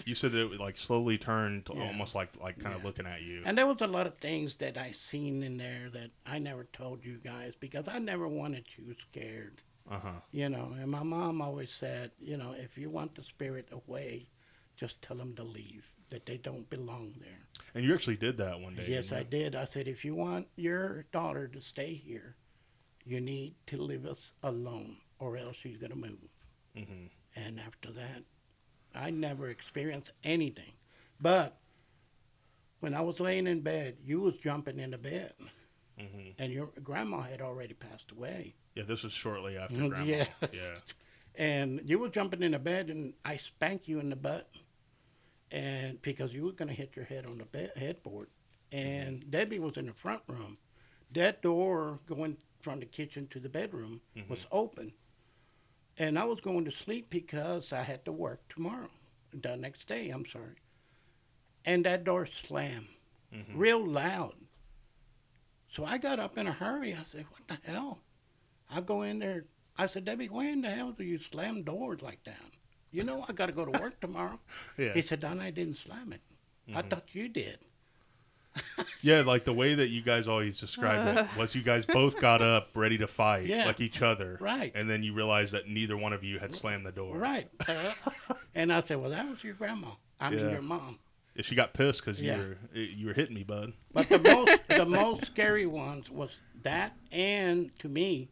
[0.07, 1.87] You said that it would like slowly turned Yeah.
[1.87, 3.43] almost like like kind of looking at you.
[3.45, 6.65] And there was a lot of things that I seen in there that I never
[6.73, 9.61] told you guys because I never wanted you scared.
[9.91, 10.21] Uh-huh.
[10.31, 14.29] You know, and my mom always said, you know, if you want the spirit away,
[14.77, 17.47] just tell them to leave, that they don't belong there.
[17.75, 18.87] And you actually did that one day.
[18.89, 19.55] yes, I did.
[19.55, 22.37] I said, if you want your daughter to stay here,
[23.05, 26.29] you need to leave us alone, or else she's going to move.
[26.77, 27.11] Mhm.
[27.35, 28.23] And after that,
[28.95, 30.73] I never experienced anything.
[31.21, 31.59] But
[32.81, 35.33] when I was laying in bed, you was jumping in the bed,
[36.03, 36.35] Mhm.
[36.39, 38.55] and your grandma had already passed away.
[38.75, 40.07] Yeah, this was shortly after Mm, grandma.
[40.07, 40.29] yes.
[40.53, 40.79] Yeah.
[41.35, 44.51] And you were jumping in the bed, and I spanked you in the butt,
[45.51, 48.29] and because you were going to hit your head on the bed, headboard.
[48.71, 50.59] And Debbie was in the front room.
[51.13, 54.95] That door going from the kitchen to the bedroom was open,
[55.99, 58.89] and I was going to sleep because I had to work tomorrow,
[59.35, 60.09] the next day.
[60.11, 60.57] I'm sorry.
[61.65, 62.89] And that door slammed,
[63.55, 64.35] real loud.
[65.73, 66.95] So I got up in a hurry.
[66.95, 67.99] I said, "What the hell?"
[68.71, 69.45] I go in there.
[69.77, 72.37] I said, Debbie, why in the hell do you slam doors like that?
[72.91, 74.39] You know I got to go to work tomorrow.
[74.79, 74.93] Yeah.
[74.93, 76.21] He said, Don, I didn't slam it.
[76.75, 77.59] I thought you did.
[79.05, 82.41] Yeah, like the way that you guys always describe it was you guys both got
[82.41, 83.67] up ready to fight, Yeah.
[83.67, 84.39] like each other.
[84.41, 84.71] Right.
[84.77, 87.17] And then you realized that neither one of you had slammed the door.
[87.17, 87.49] Right.
[87.67, 87.93] Uh,
[88.55, 89.89] and I said, well, that was your grandma.
[90.21, 90.51] I mean, Yeah.
[90.53, 90.99] your mom.
[91.35, 92.37] Yeah, She got pissed because Yeah.
[92.37, 92.43] you
[92.75, 93.73] were you were hitting me, bud.
[93.93, 96.31] But the most the most scary ones was
[96.63, 98.31] that and to me,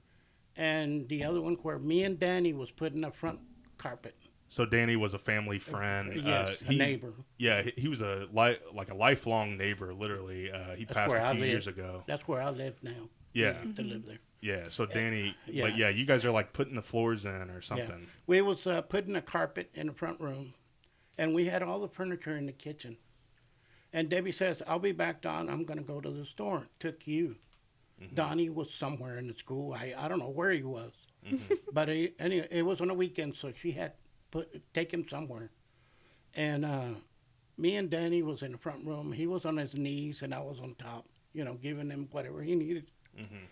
[0.56, 3.40] and the other one where me and Danny was putting the front
[3.78, 4.14] carpet.
[4.48, 6.12] So Danny was a family friend.
[6.24, 7.12] Yes, uh, a neighbor.
[7.38, 9.94] Yeah, he- he was a li- like a lifelong neighbor.
[9.94, 12.02] Literally, uh, he passed a few years ago.
[12.06, 13.08] That's where I live now.
[13.32, 13.62] Yeah.
[13.62, 14.18] Used to live there.
[14.40, 14.68] Yeah.
[14.68, 15.66] So Danny, yeah.
[15.66, 18.08] but yeah, you guys are like putting the floors in or something.
[18.26, 20.54] We was uh, putting a carpet in the front room,
[21.20, 22.96] and we had all the furniture in the kitchen.
[23.92, 25.50] And Debbie says, "I'll be back, Don.
[25.50, 27.36] I'm going to go to the store." Took you.
[28.02, 28.14] Mm-hmm.
[28.14, 29.74] Donnie was somewhere in the school.
[29.74, 30.92] I I don't know where he was,
[31.26, 31.54] mm-hmm.
[31.72, 33.92] but he, anyway, it was on a weekend, so she had
[34.30, 35.50] put take him somewhere.
[36.34, 36.94] And uh,
[37.58, 39.12] me and Danny was in the front room.
[39.12, 41.04] He was on his knees, and I was on top.
[41.34, 42.90] You know, giving him whatever he needed.
[43.18, 43.44] Mm-hmm.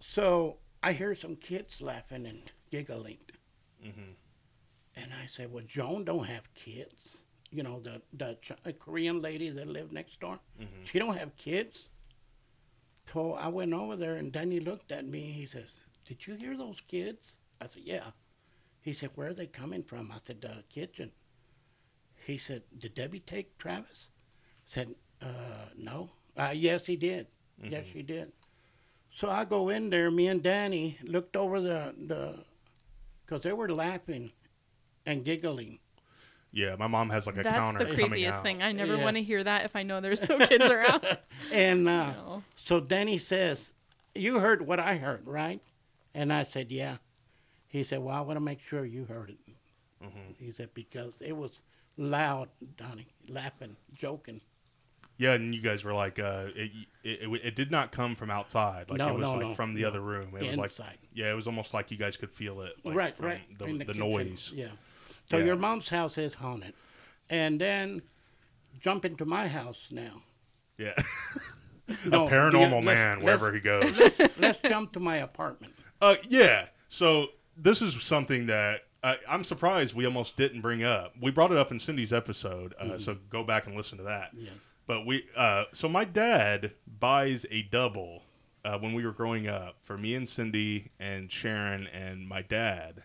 [0.00, 3.18] So I hear some kids laughing and giggling.
[5.00, 7.18] And I said, "Well, Joan don't have kids.
[7.50, 10.38] You know, the the Ch- uh, Korean lady that lived next door.
[10.84, 11.88] She don't have kids."
[13.12, 15.20] So I went over there, and Danny looked at me.
[15.32, 15.70] He says,
[16.06, 18.10] "Did you hear those kids?" I said, "Yeah."
[18.82, 21.12] He said, "Where are they coming from?" I said, "The kitchen."
[22.26, 24.10] He said, "Did Debbie take Travis?"
[24.66, 27.26] I said, uh, "No." Uh, yes, he did.
[27.62, 28.32] Yes, she did.
[29.14, 30.10] So I go in there.
[30.10, 32.44] Me and Danny looked over the the,
[33.24, 34.30] because they were laughing
[35.08, 35.78] and giggling.
[36.52, 36.76] Yeah.
[36.78, 38.42] My mom has like a That's counter That's the coming creepiest out.
[38.42, 38.62] thing.
[38.62, 39.02] I never Yeah.
[39.04, 41.02] want to hear that if I know there's no kids around.
[41.52, 42.42] And uh, No.
[42.64, 43.72] so Danny says,
[44.14, 45.60] "You heard what I heard, right?"
[46.14, 46.96] And I said, "Yeah."
[47.68, 49.38] He said, "Well, I want to make sure you heard it."
[50.38, 51.62] He said because it was
[51.96, 54.40] loud, Donnie, laughing, joking.
[55.16, 56.70] Yeah, and you guys were like, uh, it,
[57.02, 58.88] it, it, it did not come from outside.
[58.88, 59.88] Like No, it was no, like no, from the no.
[59.88, 60.28] other room.
[60.40, 62.74] It was like, yeah, it was almost like you guys could feel it.
[62.84, 63.58] Like, right, from right.
[63.58, 64.52] The, in the, noise.
[64.54, 64.68] Yeah.
[65.30, 65.44] So Yeah.
[65.46, 66.74] your mom's house is haunted,
[67.30, 68.02] and then
[68.80, 70.22] jump into my house now.
[70.78, 70.94] Yeah.
[72.04, 73.98] No, a paranormal let's- man wherever he goes.
[74.38, 75.72] Let's jump to my apartment.
[76.02, 76.66] Uh, yeah.
[76.90, 81.12] So this is something that uh, I'm surprised we almost didn't bring up.
[81.20, 84.30] We brought it up in Cindy's episode, uh, so go back and listen to that.
[84.32, 84.52] Yes.
[84.86, 88.22] But we, uh, so my dad buys a double
[88.64, 93.02] uh, when we were growing up for me and Cindy and Sharon and my dad,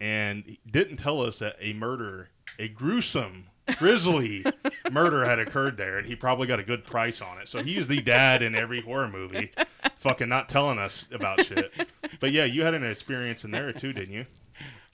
[0.00, 4.44] and didn't tell us that a murder, a gruesome, grisly
[4.90, 7.48] murder had occurred there, and he probably got a good price on it.
[7.48, 9.52] So he's the dad in every horror movie,
[9.98, 11.70] fucking not telling us about shit.
[12.18, 14.26] But yeah, you had an experience in there too, didn't you?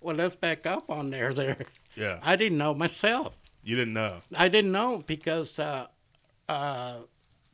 [0.00, 1.32] Well, let's back up on there.
[1.34, 1.56] There,
[1.96, 3.34] Yeah, I didn't know myself.
[3.64, 4.18] you didn't know.
[4.34, 5.86] I didn't know because uh,
[6.48, 6.98] uh,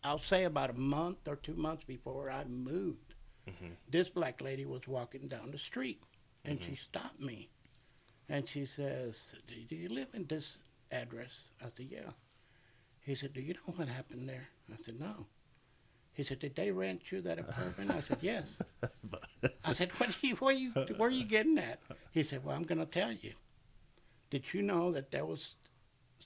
[0.05, 3.15] I'll say about a month or two months before I moved,
[3.91, 6.03] this black lady was walking down the street,
[6.45, 6.71] and mm-hmm.
[6.71, 7.49] she stopped me,
[8.29, 9.35] and she says,
[9.69, 10.57] "Do you live in this
[10.91, 12.11] address?" I said, "Yeah."
[13.05, 15.27] He said, "Do you know what happened there?" I said, "No."
[16.15, 18.61] He said, "Did they rent you that apartment?" I said, "Yes."
[19.65, 21.81] I said, "What are you, where you, where are you getting at?"
[22.13, 23.33] He said, "Well, I'm going to tell you.
[24.31, 25.55] Did you know that there was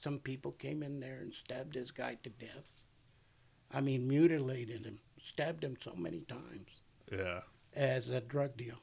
[0.03, 2.65] some people came in there and stabbed this guy to death.
[3.71, 5.01] I mean, mutilated him,
[5.33, 6.69] stabbed him so many times
[7.11, 7.41] Yeah,
[7.75, 8.77] as a drug deal.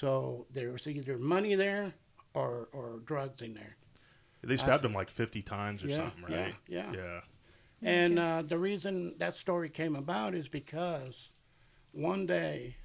[0.00, 1.92] So there was either money there
[2.34, 3.76] or, or drugs in there.
[4.42, 6.54] they stabbed him like 50 times or Yeah, something, right?
[6.68, 6.92] yeah.
[6.94, 7.20] yeah.
[7.82, 11.14] And uh, the reason that story came about is because
[11.92, 12.76] one day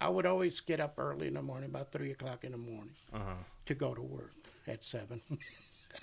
[0.00, 2.94] I would always get up early in the morning, about three o'clock in the morning,
[3.14, 3.34] Uh-huh.
[3.66, 4.32] to go to work
[4.66, 5.20] at seven.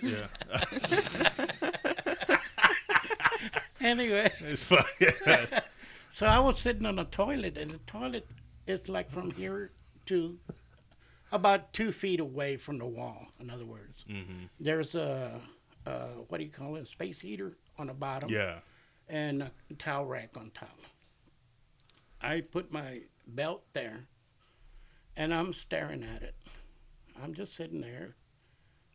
[0.01, 0.27] Yeah.
[3.81, 5.09] anyway, it's fucking.
[6.11, 8.27] So I was sitting on the toilet, and the toilet
[8.67, 9.71] is like from here
[10.09, 10.37] to
[11.31, 13.27] about two feet away from the wall.
[13.39, 15.39] In other words, hmm there's a,
[15.85, 15.91] a
[16.27, 16.83] what do you call it?
[16.83, 18.59] A Space heater on the bottom, Yeah.
[19.07, 20.77] and a towel rack on top.
[22.21, 24.01] I put my belt there,
[25.15, 26.35] and I'm staring at it.
[27.23, 28.15] I'm just sitting there.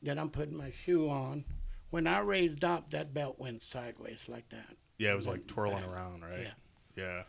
[0.02, 1.44] Then I'm putting my shoe on.
[1.90, 4.76] When I raised up, that belt went sideways like that.
[4.98, 5.88] Yeah, it was like twirling back.
[5.88, 6.48] around, right?
[6.96, 7.02] Yeah.
[7.02, 7.22] Yeah.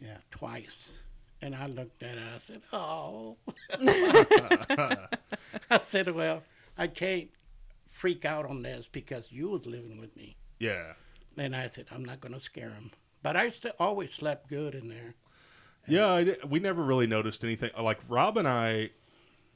[0.00, 0.90] Yeah, twice.
[1.42, 2.22] And I looked at it.
[2.34, 3.36] I said, "Oh."
[5.70, 6.42] I said, "Well,
[6.78, 7.28] I can't
[7.90, 10.92] freak out on this because you was living with me." Yeah.
[11.36, 14.74] And I said, "I'm not going to scare him." But I st- always slept good
[14.74, 15.14] in there.
[15.88, 17.70] Yeah, I we never really noticed anything.
[17.78, 18.90] Like Rob and I,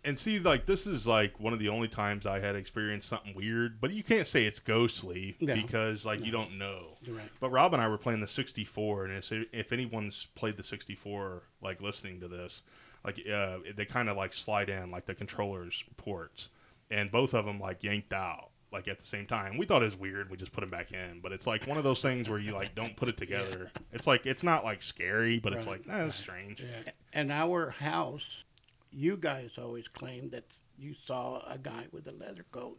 [0.04, 3.34] and see, like this is like one of the only times I had experienced something
[3.34, 3.80] weird.
[3.80, 5.54] But you can't say it's ghostly No.
[5.54, 6.96] because like you don't know.
[7.08, 7.28] Right.
[7.40, 11.42] But Rob and I were playing the 64, and it's, if anyone's played the 64,
[11.62, 12.62] like listening to this,
[13.04, 16.48] like uh, they kind of like slide in like the controllers ports,
[16.90, 19.56] and both of them like yanked out like at the same time.
[19.56, 20.28] We thought it was weird.
[20.28, 22.52] We just put them back in, but it's like one of those things where you
[22.52, 23.70] like don't put it together.
[23.92, 26.60] It's like it's not like scary, but it's like that's strange.
[26.60, 26.92] Yeah.
[27.12, 28.26] And our house,
[28.90, 32.78] you guys always claimed that you saw a guy with a leather coat.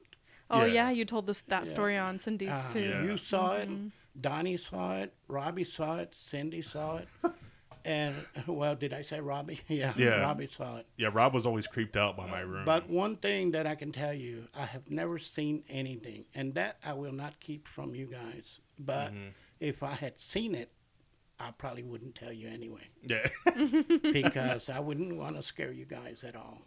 [0.49, 0.73] Oh Yeah.
[0.73, 1.71] yeah, you told this that Yeah.
[1.71, 2.79] story on Cindy's Uh, too.
[2.81, 3.03] Yeah.
[3.03, 3.69] You saw it.
[4.19, 5.13] Donnie saw it.
[5.27, 6.13] Robbie saw it.
[6.29, 7.07] Cindy saw it.
[7.85, 8.15] And
[8.47, 9.61] well, did I say Robbie?
[9.69, 10.19] Yeah, Yeah.
[10.19, 10.87] Robbie saw it.
[10.97, 12.65] Yeah, Rob was always creeped out by my room.
[12.65, 16.79] But one thing that I can tell you, I have never seen anything, and that
[16.83, 18.43] I will not keep from you guys.
[18.77, 19.27] But Mm-hmm.
[19.61, 20.69] if I had seen it,
[21.39, 23.28] I probably wouldn't tell you anyway, yeah.
[24.13, 26.60] because I wouldn't want to scare you guys at all.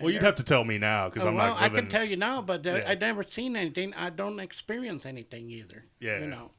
[0.00, 2.04] well, you'd have to tell me now because Oh, I'm well, not I can tell
[2.04, 2.84] you now, but uh, Yeah.
[2.86, 3.94] I've never seen anything.
[3.94, 5.84] I don't experience anything either.
[6.00, 6.18] Yeah.
[6.20, 6.50] You know,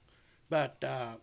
[0.50, 1.14] but uh,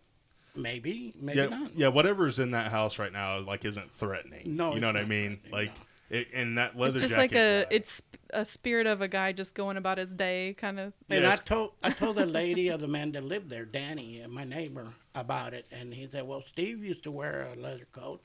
[0.54, 1.74] maybe, maybe yeah, not.
[1.76, 1.88] yeah.
[1.88, 4.56] Whatever's in that house right now, like, isn't threatening.
[4.56, 5.40] No, you know what I mean?
[5.52, 5.82] Like, no.
[6.10, 9.08] It, and that leather It's just jacket like a guy- it's a spirit of a
[9.08, 10.92] guy just going about his day, kind of.
[11.08, 14.22] And Yeah, I told I told the lady of the man that lived there, Danny,
[14.22, 17.86] uh, my neighbor, about it, and he said, "Well, Steve used to wear a leather
[17.92, 18.22] coat.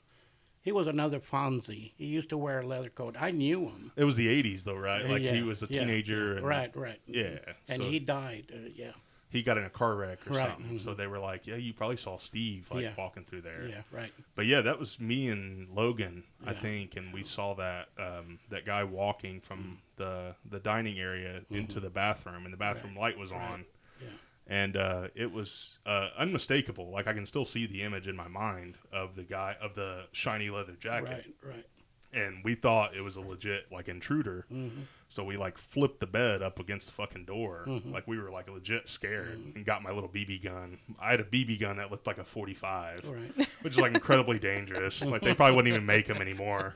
[0.60, 1.92] He was another Fonzie.
[1.96, 3.16] He used to wear a leather coat.
[3.18, 3.90] I knew him.
[3.96, 5.04] It was the '80s though, right?
[5.08, 6.32] Like Yeah, he was a teenager.
[6.32, 6.36] yeah.
[6.38, 7.00] and, right, right.
[7.06, 7.38] Yeah.
[7.68, 8.52] And so he died.
[8.54, 8.92] Uh, yeah,
[9.32, 10.78] he got in a car wreck or Right, something.
[10.78, 10.96] So mhm.
[10.98, 12.92] they were like, "Yeah, you probably saw Steve like Yeah.
[12.96, 14.12] walking through there." yeah, right.
[14.34, 18.64] But yeah, that was me and Logan, I think, and we saw that um, that
[18.66, 23.30] guy walking from the the dining area into the bathroom, and the bathroom light was
[23.30, 23.40] Mm-hmm.
[23.40, 23.50] Right.
[23.52, 23.64] on,
[24.00, 24.08] Yeah.
[24.48, 26.90] and uh, it was uh, unmistakable.
[26.90, 30.06] Like I can still see the image in my mind of the guy of the
[30.12, 31.08] shiny leather jacket,
[31.42, 31.66] Right, right.
[32.12, 34.44] And we thought it was a legit like intruder.
[34.52, 34.82] Mm-hmm.
[35.08, 37.92] So we like flipped the bed up against the fucking door, Mm-hmm.
[37.92, 40.78] like we were like legit scared, and got my little BB gun.
[41.00, 43.48] I had a BB gun that looked like a 45 Right.
[43.62, 45.02] which is like incredibly dangerous.
[45.04, 46.74] Like they probably wouldn't even make them anymore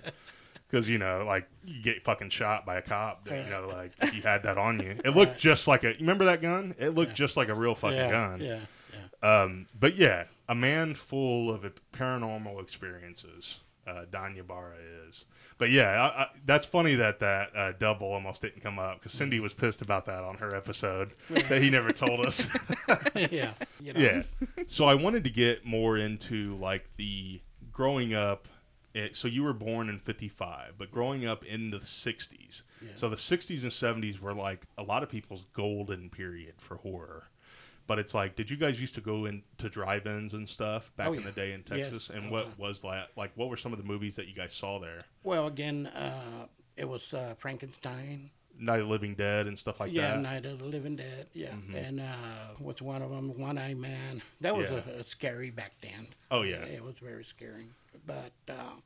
[0.69, 3.27] because you know, like you get fucking shot by a cop.
[3.31, 4.99] You know, like if you had that on you.
[5.05, 5.39] It looked Right.
[5.39, 5.89] just like a.
[5.93, 6.75] You remember that gun?
[6.79, 7.15] It looked Yeah.
[7.15, 8.41] just like a real fucking yeah, gun.
[8.41, 8.59] Yeah,
[9.23, 9.43] yeah.
[9.43, 13.61] Um, but yeah, a man full of paranormal experiences.
[13.87, 14.77] Uh, Don Ybarra
[15.09, 15.27] is.
[15.59, 19.13] But yeah, I, I, that's funny that that uh, double almost didn't come up because
[19.13, 22.47] Cindy was pissed about that on her episode that he never told us.
[23.15, 23.53] yeah.
[23.81, 24.01] You know?
[24.01, 24.23] yeah.
[24.67, 27.41] So I wanted to get more into like the
[27.73, 28.49] growing up.
[28.93, 32.63] It, so you were born in 55, but growing up in the 60s.
[32.81, 32.89] Yeah.
[32.97, 37.25] So the 60s and 70s were like a lot of people's golden period for horror.
[37.87, 41.13] But it's like, did you guys used to go into drive-ins and stuff back Oh,
[41.13, 41.63] in the day in.
[41.63, 42.09] Texas?
[42.11, 42.31] And Uh-huh.
[42.31, 43.11] what was that?
[43.17, 45.03] Like, what were some of the movies that you guys saw there?
[45.23, 46.47] Well, again, uh,
[46.77, 48.31] it was uh, Frankenstein.
[48.59, 50.13] Night of the Living Dead and stuff like yeah, that.
[50.15, 50.23] Mm-hmm.
[50.23, 51.27] Night of the Living Dead.
[51.35, 53.39] Yeah, and uh, what's one of them?
[53.39, 54.23] One Eye Man.
[54.41, 54.81] That was Yeah.
[54.97, 56.09] a, a scary back then.
[56.31, 56.65] Oh yeah.
[56.65, 57.69] It was very scary.
[58.07, 58.77] But uh,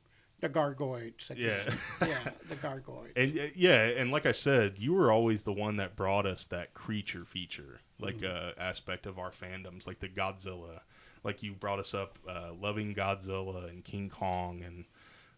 [0.41, 1.29] the gargoyles.
[1.29, 1.65] Again.
[2.01, 2.07] Yeah.
[2.07, 3.09] yeah, the gargoyles.
[3.15, 6.45] And uh, yeah, and like I said, you were always the one that brought us
[6.47, 8.59] that creature feature, like Mm-hmm.
[8.59, 10.79] uh, aspect of our fandoms, like the Godzilla.
[11.23, 14.85] Like you brought us up, uh, loving Godzilla and King Kong, and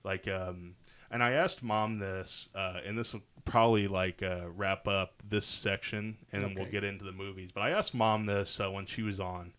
[0.05, 0.75] like, um,
[1.11, 5.45] and I asked mom this, uh, and this will probably like uh, wrap up this
[5.45, 7.51] section, and then we'll get into the movies.
[7.53, 9.51] But I asked mom this uh, when she was on,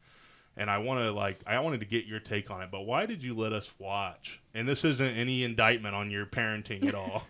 [0.57, 2.71] and I want to like I wanted to get your take on it.
[2.71, 4.41] But why did you let us watch?
[4.57, 7.25] And this isn't any indictment on your parenting at all.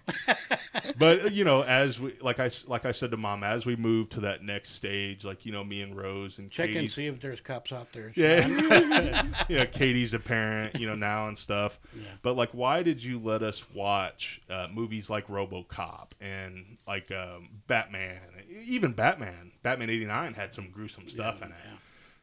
[0.99, 3.77] but you know, as we like I s- like I said to mom, as we
[3.77, 6.93] move to that next stage, like you know, me and Rose and Check Katie, and
[6.93, 8.13] see if there's cops out there.
[8.15, 11.79] yeah, yeah, Katie's a parent, you know, now and stuff.
[11.97, 12.03] Yeah.
[12.23, 17.49] But like, why did you let us watch uh, movies like RoboCop and like um,
[17.69, 18.21] Batman,
[18.67, 19.53] even Batman?
[19.63, 21.55] Batman '89 had some gruesome stuff in it.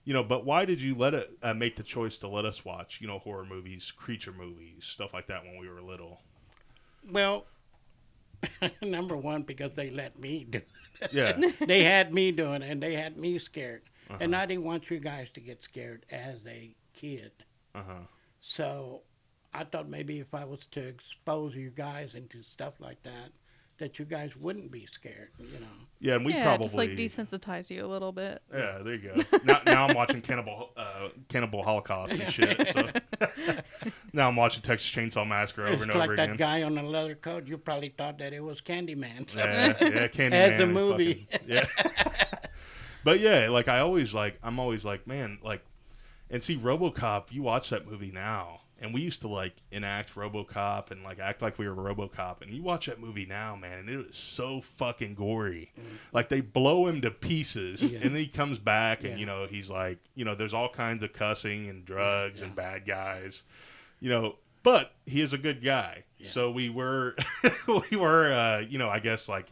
[0.04, 2.66] You know, but why did you let it uh, make the choice to let us
[2.66, 6.22] watch, you know, horror movies, creature movies, stuff like that when we were little?
[7.04, 7.48] Well,
[8.82, 10.62] number one, because they let me do.
[11.12, 14.18] Yeah, they had me doing it, and they had me scared, Uh-huh.
[14.20, 17.32] and I didn't want you guys to get scared as a kid.
[17.76, 18.06] uh huh,
[18.40, 19.04] So
[19.54, 23.32] I thought maybe if I was to expose you guys into stuff like that,
[23.82, 25.30] that you guys wouldn't be scared.
[25.38, 25.68] You know.
[26.00, 28.42] yeah, and we yeah, probably just like desensitize you a little bit.
[28.54, 29.38] Yeah, there you go.
[29.44, 32.68] now, now I'm watching Cannibal uh, Cannibal Holocaust and shit.
[32.70, 32.90] So
[34.14, 36.84] now I'm watching Texas Chainsaw Massacre over it's and like over that guy on the
[36.84, 37.48] leather coat.
[37.48, 39.30] You probably thought that it was Candyman.
[39.30, 39.40] So.
[39.40, 40.32] Yeah, yeah, Candyman.
[40.34, 41.28] As a movie.
[41.32, 41.66] fucking- yeah.
[43.04, 45.62] but yeah, like I always like I'm always like, man, like
[46.30, 48.61] and see RoboCop, you watch that movie now.
[48.82, 52.42] And we used to like enact RoboCop and like act like we were RoboCop.
[52.42, 55.72] And you watch that movie now, man, and it is so fucking gory.
[56.12, 57.92] Like they blow him to pieces, Mm.
[57.92, 58.00] Yeah.
[58.00, 59.18] and then he comes back, and Yeah.
[59.18, 62.86] you know he's like, you know, there's all kinds of cussing and drugs and bad
[62.88, 63.44] guys,
[64.00, 64.36] you know.
[64.64, 67.16] But he is a good guy, so we were,
[67.92, 69.48] we were, uh, you know, I guess like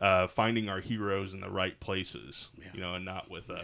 [0.00, 3.62] uh, finding our heroes in the right places, you know, and not with uh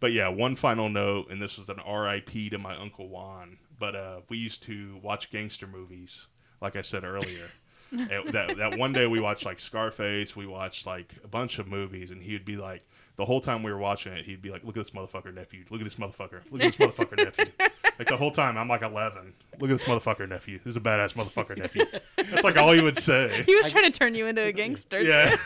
[0.00, 2.50] But yeah, one final note, and this was an R.I.P.
[2.50, 3.58] to my uncle Juan.
[3.78, 6.26] But uh, we used to watch gangster movies,
[6.60, 7.48] like I said earlier.
[7.92, 12.10] That that one day we watched like Scarface, we watched like a bunch of movies,
[12.10, 12.82] and he would be like,
[13.16, 15.64] the whole time we were watching it, he'd be like, "Look at this motherfucker nephew.
[15.70, 16.40] Look at this motherfucker.
[16.50, 17.52] Look at this motherfucker nephew."
[17.96, 19.32] Like the whole time, I'm like 11.
[19.60, 20.58] Look at this motherfucker nephew.
[20.58, 21.84] This is a badass motherfucker nephew.
[22.16, 23.42] That's like all he would say.
[23.46, 25.00] He was trying to turn you into a gangster.
[25.00, 25.36] Yeah.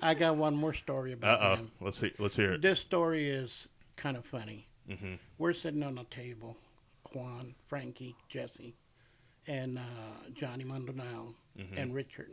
[0.00, 1.62] I got one more story about Uh about oh.
[1.62, 1.70] him.
[1.80, 2.12] Let's see.
[2.20, 2.62] Let's hear it.
[2.62, 4.68] This story is kind of funny.
[4.88, 5.18] Mhm.
[5.38, 6.56] We're sitting on a table,
[7.14, 8.74] Juan, Frankie, Jesse,
[9.46, 9.82] and uh,
[10.34, 11.76] Johnny Maldonado Mm-hmm.
[11.78, 12.30] and Richard.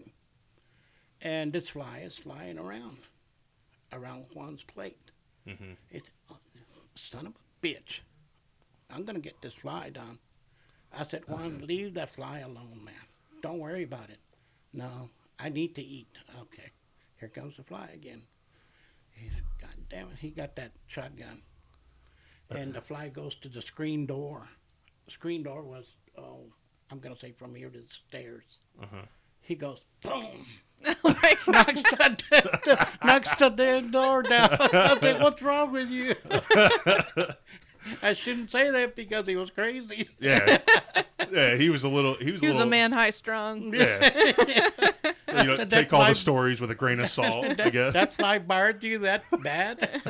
[1.21, 2.99] And this fly is flying around,
[3.91, 4.99] around Juan's plate.
[5.47, 5.75] Mhm.
[5.89, 6.38] It's oh,
[6.95, 7.99] son of a bitch.
[8.91, 10.19] I'm gonna get this fly down.
[10.93, 12.93] I said, Juan, leave that fly alone, man.
[13.41, 14.19] Don't worry about it.
[14.71, 15.09] No,
[15.39, 16.15] I need to eat.
[16.39, 16.69] Okay,
[17.19, 18.21] here comes the fly again.
[19.11, 21.41] He's God damn it, he got that shotgun.
[22.51, 24.47] And the fly goes to the screen door.
[25.08, 26.41] The screen door was oh,
[26.91, 28.43] I'm gonna say from here to the stairs.
[28.82, 29.05] Uh-huh.
[29.41, 30.45] He goes boom,
[30.86, 32.18] Oh my knocks the,
[32.66, 34.49] the knocks the damn door down.
[34.51, 36.14] I said, what's wrong with you?
[38.03, 40.10] I shouldn't say that because he was crazy.
[40.20, 40.58] Yeah.
[41.32, 41.55] Yeah.
[41.55, 42.16] He was a little.
[42.16, 42.41] He was.
[42.41, 43.74] He a was a man high strung.
[43.74, 44.12] Yeah.
[44.18, 47.45] you know, said take all fly- the stories with a grain of salt.
[47.45, 47.93] I that, guess.
[47.93, 50.01] that fly barred you that bad?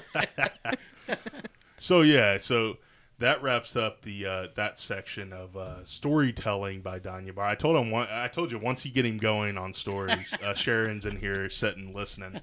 [1.78, 2.78] So yeah, so
[3.20, 7.45] that wraps up the uh, that section of uh, storytelling by Danya Bar.
[7.47, 10.53] I told him one, I told you once you get him going on stories, uh,
[10.55, 12.39] Sharon's in here sitting listening.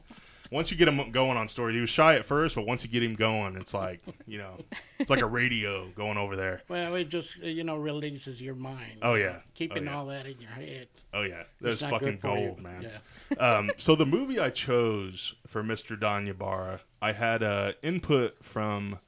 [0.50, 2.90] Once you get him going on stories, he was shy at first, but once you
[2.90, 4.56] get him going, it's like you know,
[4.98, 6.60] it's like a radio going over there.
[6.68, 8.98] well, it just you know releases your mind.
[9.02, 9.32] Oh, you yeah.
[9.32, 9.96] know, keeping Oh, yeah.
[9.96, 10.88] all that in your head.
[11.12, 12.46] Oh yeah, that's fucking good for you.
[12.48, 12.88] gold, man.
[13.30, 13.36] Yeah.
[13.56, 15.98] um, so the movie I chose for Mr.
[15.98, 18.98] Don Ybarra, I had uh, input from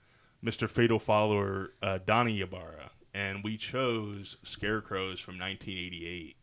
[0.45, 0.69] Mr.
[0.69, 6.37] Fatal Follower uh, Donnie Ybarra, and we chose Scarecrows from 1988.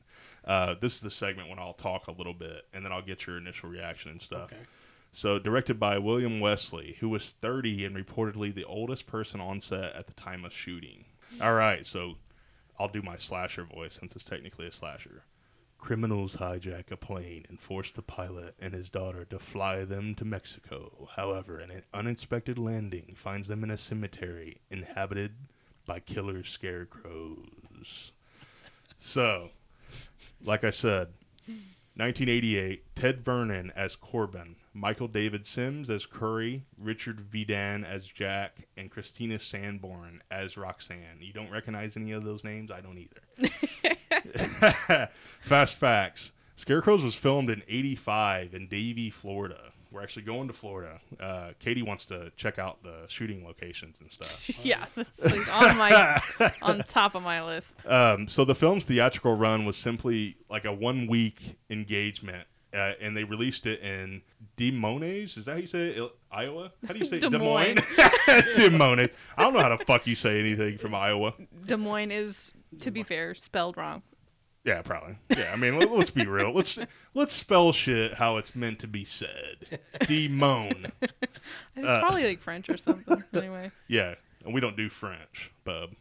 [0.45, 3.25] Uh, this is the segment when I'll talk a little bit, and then I'll get
[3.25, 4.51] your initial reaction and stuff.
[4.51, 4.61] Okay.
[5.15, 9.93] So, directed by William Wesley, who was 30 and reportedly the oldest person on set
[9.95, 11.05] at the time of shooting.
[11.39, 12.15] All right, so
[12.79, 15.23] I'll do my slasher voice since it's technically a slasher.
[15.83, 20.23] Criminals hijack a plane and force the pilot and his daughter to fly them to
[20.23, 21.09] Mexico.
[21.17, 25.33] However, an unexpected landing finds them in a cemetery inhabited
[25.85, 28.13] by killer scarecrows.
[28.97, 29.49] So,
[30.41, 31.09] like I said,
[31.95, 38.89] 1988, Ted Vernon as Corbin, Michael David Simms as Curry, Richard Vidan as Jack, and
[38.89, 41.19] Kristina Sanborn as Roxanne.
[41.19, 42.71] You don't recognize any of those names?
[42.71, 43.97] I don't either.
[45.41, 46.31] Fast facts.
[46.55, 49.73] Scarecrows was filmed in 85 in Davie, Florida.
[49.91, 50.99] We're actually going to Florida.
[51.19, 54.49] Uh, Katie wants to check out the shooting locations and stuff.
[54.65, 56.21] yeah, that's like on my
[56.63, 57.75] on top of my list.
[57.85, 63.15] Um, so the film's theatrical run was simply like a one week engagement, uh, and
[63.15, 64.23] they released it in
[64.57, 65.37] Des Moines.
[65.37, 65.97] Is that how you say it?
[65.97, 66.71] Il- Iowa?
[66.87, 67.29] How do you say Des?
[67.29, 67.79] Des Moines?
[68.55, 69.09] Des Moines.
[69.37, 71.35] I don't know how the fuck you say anything from Iowa.
[71.67, 74.01] Des Moines is, to be fair, spelled wrong.
[74.65, 75.17] Yeah, probably.
[75.29, 76.53] Yeah, I mean, let, us be real.
[76.53, 76.79] Let's
[77.13, 79.79] let's spell shit how it's meant to be said.
[80.07, 80.87] Des Moines.
[81.01, 83.21] It's Uh, probably like French or something.
[83.33, 85.91] Anyway, Yeah, and we don't do French, bub.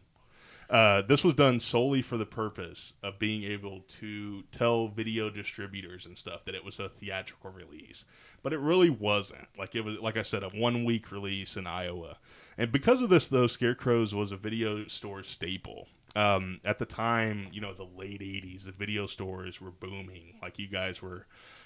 [0.69, 6.05] Uh, this was done solely for the purpose of being able to tell video distributors
[6.05, 8.05] and stuff that it was a theatrical release,
[8.41, 9.45] but it really wasn't.
[9.59, 12.17] Like it was, like I said, a one week release in Iowa,
[12.57, 15.89] and because of this, though, Scarecrows was a video store staple.
[16.15, 20.35] Um, at the time, you know, the late '80s, the video stores were booming.
[20.41, 21.25] Like you guys were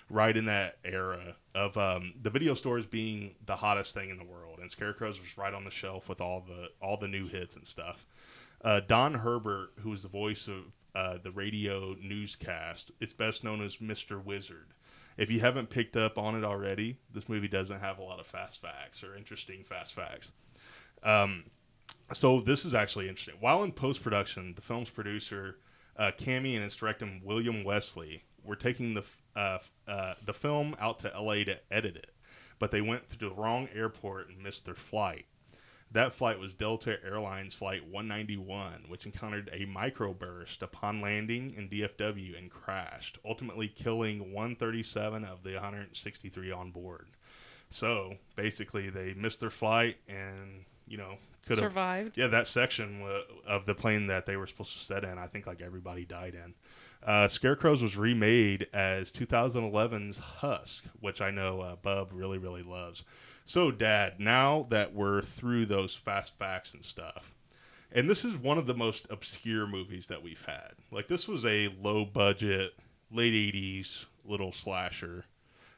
[0.09, 4.23] right in that era of um, the video stores being the hottest thing in the
[4.23, 7.55] world, and Scarecrows was right on the shelf with all the all the new hits
[7.55, 8.05] and stuff.
[8.63, 10.63] Uh, Don Herbert, who was the voice of
[10.95, 14.23] uh, the radio newscast, it's best known as Mr.
[14.23, 14.67] Wizard.
[15.17, 18.27] If you haven't picked up on it already, this movie doesn't have a lot of
[18.27, 20.31] fast facts or interesting fast facts.
[21.03, 21.45] Um,
[22.13, 23.35] so this is actually interesting.
[23.39, 25.57] While in post production, the film's producer,
[25.97, 29.03] uh, and its director William Wesley were taking the
[29.35, 32.11] uh, uh, the film out to LA to edit it,
[32.59, 35.25] but they went through the wrong airport and missed their flight.
[35.91, 42.37] That flight was Delta Airlines Flight 191, which encountered a microburst upon landing in DFW
[42.37, 47.07] and crashed, ultimately killing 137 of the 163 on board.
[47.69, 51.17] So basically, they missed their flight and you know
[51.47, 52.17] could have survived.
[52.17, 55.27] yeah, that section wa- of the plane that they were supposed to set in, I
[55.27, 56.53] think like everybody died in.
[57.03, 63.03] Uh, Scarecrows was remade as 2011's Husk, which I know uh, Bub really, really loves.
[63.45, 67.33] So, Dad, now that we're through those fast facts and stuff,
[67.91, 70.71] and this is one of the most obscure movies that we've had.
[70.91, 72.73] Like, this was a low budget,
[73.11, 75.23] late 80s little slasher,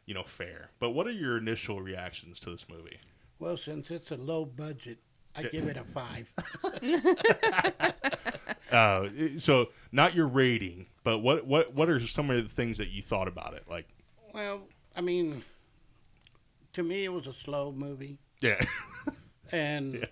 [0.08, 0.72] you know, fair.
[0.80, 2.98] But what are your initial reactions to this movie?
[3.38, 4.98] Well, since it's a low budget,
[5.36, 6.32] I give it a five.
[8.72, 12.90] Uh, so not your rating, but what what what are some of the things that
[12.90, 13.64] you thought about it?
[13.68, 13.88] Like,
[14.34, 14.62] well,
[14.96, 15.44] I mean,
[16.74, 18.60] to me, it was a slow movie, yeah,
[19.52, 20.08] and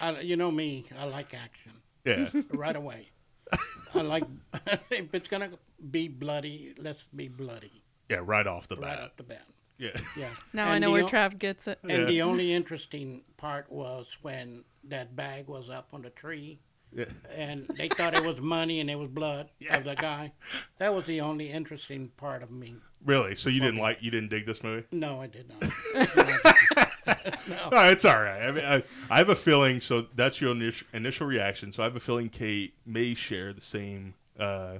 [0.00, 1.72] I, you know me, I like action
[2.04, 3.08] yeah, right away.
[3.94, 4.24] I like
[4.90, 5.50] if it's gonna
[5.90, 9.00] be bloody, let's be bloody yeah, right off the right bat.
[9.00, 9.46] off the bat.
[9.84, 10.30] Yeah, Yeah.
[10.52, 11.78] Now I know where o- Trav gets it.
[11.82, 12.04] And Yeah.
[12.04, 16.58] the only interesting part was when that bag was up on the tree
[16.92, 17.04] yeah.
[17.34, 20.32] and they thought it was money and it was blood of the guy.
[20.78, 22.76] That was the only interesting part of me.
[23.04, 23.34] Really?
[23.36, 24.86] So you didn't like you didn't dig this movie?
[24.92, 25.70] No, I did not.
[27.70, 28.42] No, it's all right.
[28.42, 29.80] I mean, I, I have a feeling.
[29.80, 31.72] So that's your initial, initial reaction.
[31.72, 34.14] So I have a feeling Kate may share the same.
[34.38, 34.78] Uh,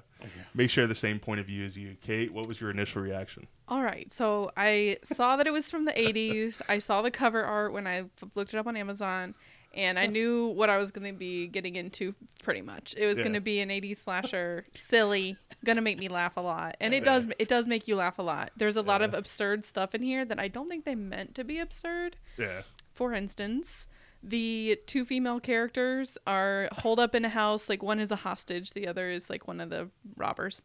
[0.54, 1.96] may share the same point of view as you.
[2.02, 3.46] Kate, what was your initial reaction?
[3.68, 4.10] All right.
[4.12, 6.60] So I saw that it was from the 80s.
[6.68, 8.04] I saw the cover art when I
[8.34, 9.34] looked it up on Amazon.
[9.76, 12.14] And I knew what I was going to be getting into
[12.44, 12.94] pretty much.
[12.96, 13.24] It was Yeah.
[13.24, 16.76] going to be an 80s slasher, silly, going to make me laugh a lot.
[16.80, 18.52] And it does it does make you laugh a lot.
[18.56, 21.42] There's a lot of absurd stuff in here that I don't think they meant to
[21.42, 22.14] be absurd.
[22.38, 22.62] Yeah,
[22.92, 23.88] For instance,
[24.26, 27.68] the two female characters are holed up in a house.
[27.68, 30.64] Like one is a hostage, the other is like one of the robbers,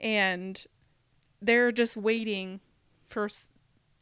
[0.00, 0.62] and
[1.40, 2.60] they're just waiting
[3.04, 3.28] for,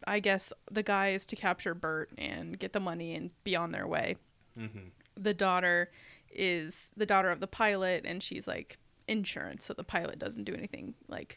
[0.06, 3.86] I guess, the guys to capture Bert and get the money and be on their
[3.86, 4.16] way.
[4.58, 4.88] Mm-hmm.
[5.16, 5.90] The daughter
[6.30, 10.54] is the daughter of the pilot, and she's like insurance, so the pilot doesn't do
[10.54, 11.36] anything like,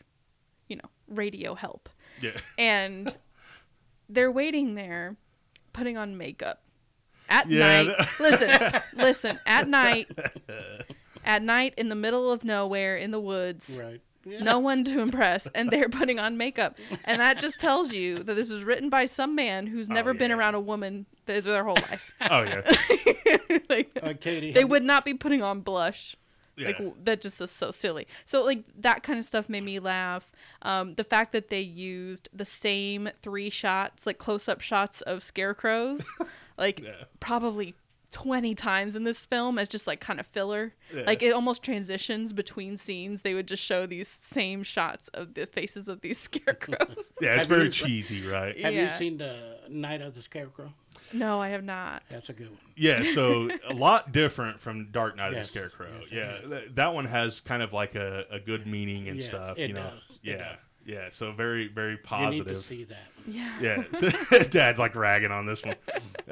[0.69, 1.89] you know, radio help
[2.21, 3.13] yeah, and
[4.09, 5.17] they're waiting there
[5.73, 6.63] putting on makeup
[7.29, 7.97] at Yeah, night.
[7.97, 10.07] that- listen listen at night.
[11.23, 13.99] At night in the middle of nowhere in the woods right.
[14.41, 16.77] no one to impress and they're putting on makeup.
[17.03, 20.31] And that just tells you that this was written by some man who's never been
[20.31, 20.39] Oh, yeah.
[20.39, 22.13] around a woman th- their whole life.
[22.31, 22.61] Oh yeah,
[23.69, 26.15] like Uh, Katie, they would not be putting on blush.
[26.55, 26.67] Yeah.
[26.67, 28.07] like w- that just is so silly.
[28.25, 30.31] So like that kind of stuff made me laugh.
[30.63, 36.03] Um, the fact that they used the same three shots like close-up shots of scarecrows
[36.57, 36.91] like Yeah.
[37.19, 37.75] probably
[38.11, 41.03] 20 times in this film as just like kind of filler Yeah.
[41.05, 45.45] like it almost transitions between scenes they would just show these same shots of the
[45.45, 48.55] faces of these scarecrows yeah, it's Have very you- cheesy, right?
[48.57, 48.93] you, have yeah.
[48.93, 50.71] you seen the Night of the Scarecrow?
[51.13, 52.57] no i have not That's a good one.
[52.77, 55.99] Yeah, so a lot different from Dark Night Yes, of the Scarecrow.
[56.09, 59.57] yes, yeah, that one has kind of like a, a good meaning and Yes, stuff.
[59.59, 59.93] it you know, does,
[60.23, 60.57] it yeah, does.
[60.87, 61.09] Yeah.
[61.11, 62.47] So very very positive.
[62.47, 63.07] You need to see that.
[63.27, 63.83] yeah
[64.31, 65.75] Yeah, Dad's like ragging on this one.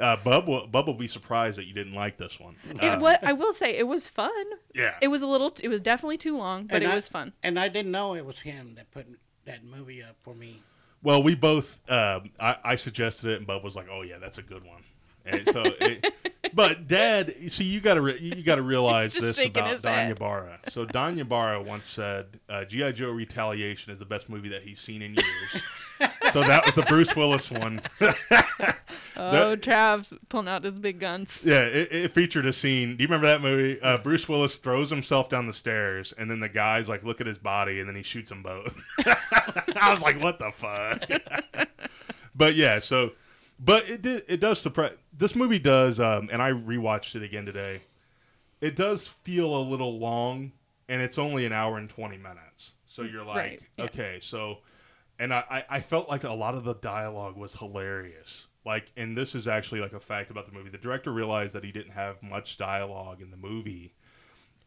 [0.00, 2.56] Uh, Bub, will, Bub will be surprised that you didn't like this one.
[2.68, 4.30] Uh, it, what i will say it was fun
[4.74, 7.08] yeah, it was a little it was definitely too long but And it I- was
[7.08, 9.06] fun And I didn't know it was him that put
[9.44, 10.62] that movie up for me.
[11.02, 11.78] Well, we both.
[11.88, 14.82] Um, I, I suggested it, and Bub was like, "Oh yeah, that's a good one."
[15.26, 16.14] And so, it,
[16.54, 20.12] but Dad, see, you got to re- you got to realize this about Don head.
[20.12, 20.58] Ybarra.
[20.68, 24.80] So Don Ybarra once said, uh, "GI Joe: Retaliation is the best movie that he's
[24.80, 25.62] seen in years."
[26.32, 27.80] so that was the Bruce Willis one.
[29.18, 31.40] Oh, Trav's pulling out his big guns.
[31.42, 32.98] Yeah, it, it featured a scene.
[32.98, 33.80] Do you remember that movie?
[33.80, 37.26] Uh, Bruce Willis throws himself down the stairs, and then the guys like look at
[37.26, 38.76] his body, and then he shoots them both.
[39.74, 41.68] I was like, "What the fuck?"
[42.34, 43.12] but yeah, so,
[43.58, 44.24] but it did.
[44.28, 44.92] It does surprise.
[45.16, 47.82] This movie does, um, and I rewatched it again today.
[48.60, 50.52] It does feel a little long,
[50.88, 52.72] and it's only an hour and twenty minutes.
[52.86, 53.84] So you're like, Right, yeah.
[53.84, 54.58] okay, so,
[55.18, 58.46] and I, I I felt like a lot of the dialogue was hilarious.
[58.64, 60.70] Like, and this is actually like a fact about the movie.
[60.70, 63.94] The director realized that he didn't have much dialogue in the movie,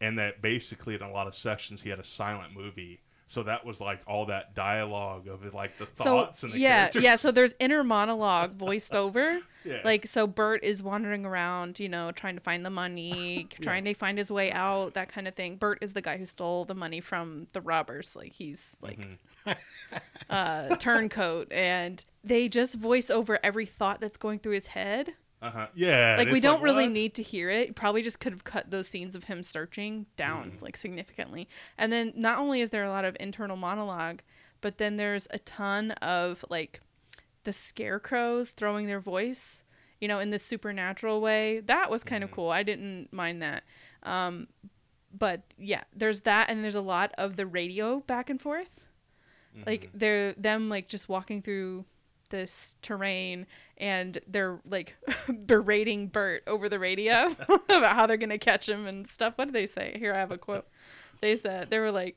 [0.00, 3.00] and that basically in a lot of sections he had a silent movie.
[3.30, 6.78] So that was like all that dialogue of like the So thoughts and the yeah,
[6.78, 7.02] characters.
[7.04, 7.14] yeah.
[7.14, 9.38] So there's inner monologue voiced over.
[9.64, 9.78] Yeah.
[9.84, 13.94] Like so, Bert is wandering around, you know, trying to find the money, trying to
[13.94, 15.54] find his way out, that kind of thing.
[15.58, 18.16] Bert is the guy who stole the money from the robbers.
[18.16, 19.52] Like he's like Mm-hmm.
[20.28, 25.14] uh, turncoat, and they just voice over every thought that's going through his head.
[25.42, 25.66] Uh-huh.
[25.74, 26.16] Yeah.
[26.18, 26.92] like we don't really what?
[26.92, 30.50] need to hear it probably just could have cut those scenes of him searching down
[30.52, 30.64] Mm-hmm.
[30.64, 34.20] like significantly and then not only is there a lot of internal monologue
[34.60, 36.80] but then there's a ton of like
[37.44, 39.62] the scarecrows throwing their voice
[40.00, 42.32] you know in this supernatural way that was kind Mm-hmm.
[42.32, 43.64] of cool i didn't mind that
[44.02, 44.46] um
[45.16, 48.80] but yeah there's that and there's a lot of the radio back and forth
[49.66, 49.98] like Mm-hmm.
[49.98, 51.84] they're them like just walking through
[52.30, 54.96] this terrain and they're like
[55.46, 57.28] berating Bert over the radio
[57.68, 59.34] about how they're gonna catch him and stuff.
[59.36, 59.96] What did they say?
[59.98, 60.66] Here I have a quote.
[61.20, 62.16] They said they were like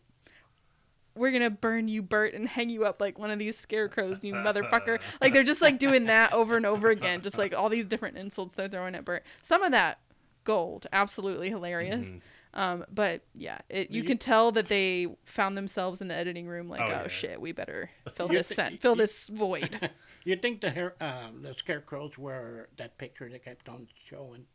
[1.16, 4.34] we're gonna burn you, Bert, and hang you up like one of these scarecrows, you
[4.34, 5.00] motherfucker.
[5.22, 8.18] Like they're just like doing that over and over again, just like all these different
[8.18, 9.24] insults they're throwing at Bert.
[9.42, 10.00] Some of that
[10.44, 12.08] gold, absolutely hilarious.
[12.08, 12.18] Mm-hmm.
[12.56, 16.70] Um, but yeah, it, you can tell that they found themselves in the editing room,
[16.70, 17.08] like, Oh, oh, yeah.
[17.08, 19.90] shit, we better fill this thi- set, fill this void.
[20.26, 24.46] You think the hair, uh, the scarecrows were that picture they kept on showing?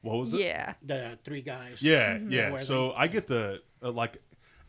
[0.00, 0.40] What was it?
[0.40, 1.76] yeah, The three guys.
[1.80, 2.32] Yeah, Mm-hmm.
[2.32, 2.50] yeah.
[2.50, 4.16] Where So I get the uh, like,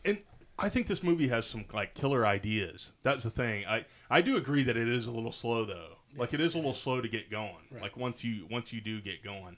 [0.06, 0.20] and
[0.60, 2.92] I think this movie has some like killer ideas.
[3.02, 3.66] That's the thing.
[3.66, 5.94] I I do agree that it is a little slow though.
[6.16, 7.66] Like it is a little slow to get going.
[7.82, 9.58] Like once you once you do get going.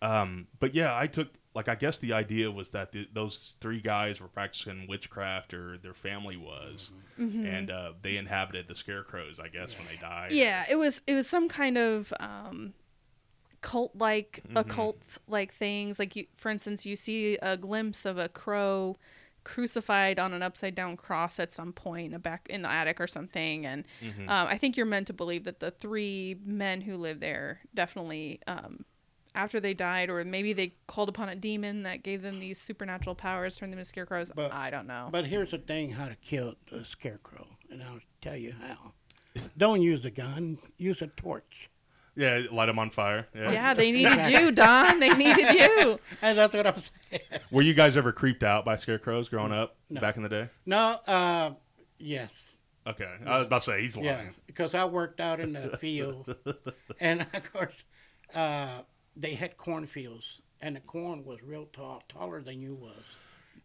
[0.00, 3.80] Um, but yeah, I took like I guess the idea was that the, those three
[3.80, 9.38] guys were practicing witchcraft or their family was, and uh, they inhabited the scarecrows.
[9.38, 10.30] I guess when they died.
[10.30, 10.38] Mm-hmm.
[10.38, 10.64] yeah.
[10.70, 12.72] It was it was some kind of um,
[13.60, 14.56] cult like Mm-hmm.
[14.56, 15.98] occult like things.
[15.98, 18.96] Like you, for instance, you see a glimpse of a crow
[19.44, 23.00] crucified on an upside down cross at some point in, a back in the attic
[23.00, 24.28] or something and Mm-hmm.
[24.28, 28.38] um, i think you're meant to believe that the three men who live there definitely
[28.46, 28.84] um,
[29.34, 33.14] after they died or maybe they called upon a demon that gave them these supernatural
[33.14, 36.16] powers turned them into scarecrows But- i don't know But here's the thing: how to
[36.16, 38.92] kill a scarecrow, and I'll tell you how.
[39.56, 40.58] Don't use a gun.
[40.76, 41.70] Use a torch.
[42.14, 43.26] Yeah, light them on fire.
[43.34, 43.50] Yeah.
[43.52, 46.74] yeah they needed you don they needed you And that's what I'm
[47.10, 47.22] saying.
[47.50, 50.48] Were you guys ever creeped out by scarecrows growing up back in the day?
[50.66, 51.52] No, uh,
[51.98, 52.44] yes.
[52.86, 54.06] Okay, I was about to say he's lying.
[54.08, 56.34] Yeah, because I worked out in the field,
[57.00, 57.84] and of course,
[58.34, 58.80] uh,
[59.16, 63.04] they had cornfields, and the corn was real tall, taller than you was,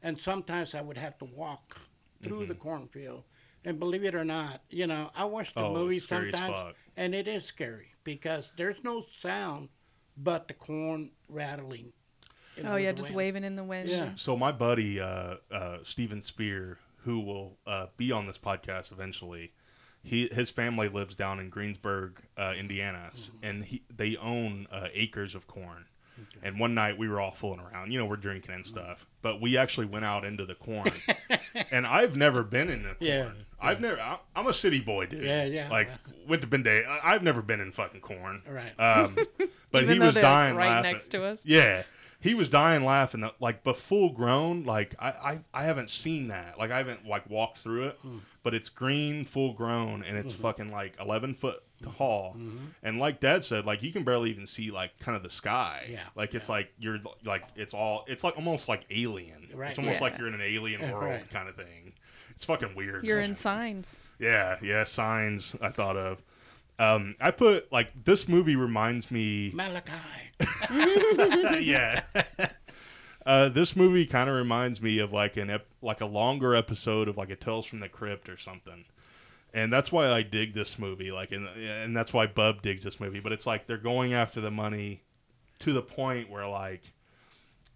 [0.03, 1.77] and sometimes I would have to walk
[2.21, 2.47] through Mm-hmm.
[2.49, 3.23] the cornfield.
[3.65, 6.39] And believe it or not, you know, I watch the Oh, movie it's scary as
[6.39, 6.75] sometimes, fuck.
[6.95, 9.69] and it is scary because there's no sound
[10.15, 11.91] but the corn rattling.
[12.65, 13.15] oh yeah just wind.
[13.17, 14.11] waving in the wind Yeah.
[14.15, 19.51] So my buddy uh, uh, Steven Spear, who will uh, be on this podcast eventually,
[20.03, 24.87] he his family lives down in Greensburg, uh, Indiana, s- and he, they own uh,
[24.93, 25.85] acres of corn.
[26.41, 29.39] And one night we were all fooling around, you know, we're drinking and stuff, but
[29.39, 30.89] we actually went out into the corn.
[31.71, 32.97] and I've never been in the corn.
[33.01, 33.29] Yeah,
[33.61, 33.99] I've never.
[34.01, 35.23] I- I'm a city boy, dude.
[35.23, 36.13] Yeah, yeah, Like yeah.
[36.27, 36.87] went to Benday.
[36.87, 38.41] I- I've never been in fucking corn.
[38.49, 38.73] Right.
[38.79, 39.15] Um,
[39.71, 40.91] but Even he was dying right laughing.
[40.93, 41.45] next to us?
[41.45, 41.83] Yeah,
[42.19, 43.29] he was dying laughing.
[43.39, 44.63] Like, but full grown.
[44.63, 46.57] Like, I, I, I haven't seen that.
[46.57, 47.99] Like, I haven't like walked through it.
[48.01, 48.17] Hmm.
[48.47, 51.89] But it's green, full grown, and it's fucking like 11 foot Hmm.
[51.97, 52.37] tall.
[52.81, 55.85] And like Dad said, like you can barely even see like kind of the sky.
[55.91, 56.55] Yeah, Like it's yeah.
[56.55, 59.49] like you're like it's all it's like almost like alien.
[59.53, 59.71] Right.
[59.71, 60.01] It's almost Yeah.
[60.03, 61.29] like you're in an alien Yeah, world right.
[61.29, 61.91] kind of thing.
[62.31, 63.03] It's fucking weird.
[63.03, 66.23] you're in signs Yeah, yeah, signs I thought of.
[66.79, 69.51] Um, I put like this movie reminds me.
[69.51, 71.59] Malachai.
[71.65, 72.01] yeah.
[73.27, 77.09] Uh, this movie kind of reminds me of like an ep- like a longer episode
[77.09, 78.85] of like a Tales from the Crypt or something,
[79.53, 81.11] and that's why I dig this movie.
[81.11, 83.19] Like, and and that's why Bub digs this movie.
[83.19, 85.01] But it's like they're going after the money
[85.59, 86.83] to the point where like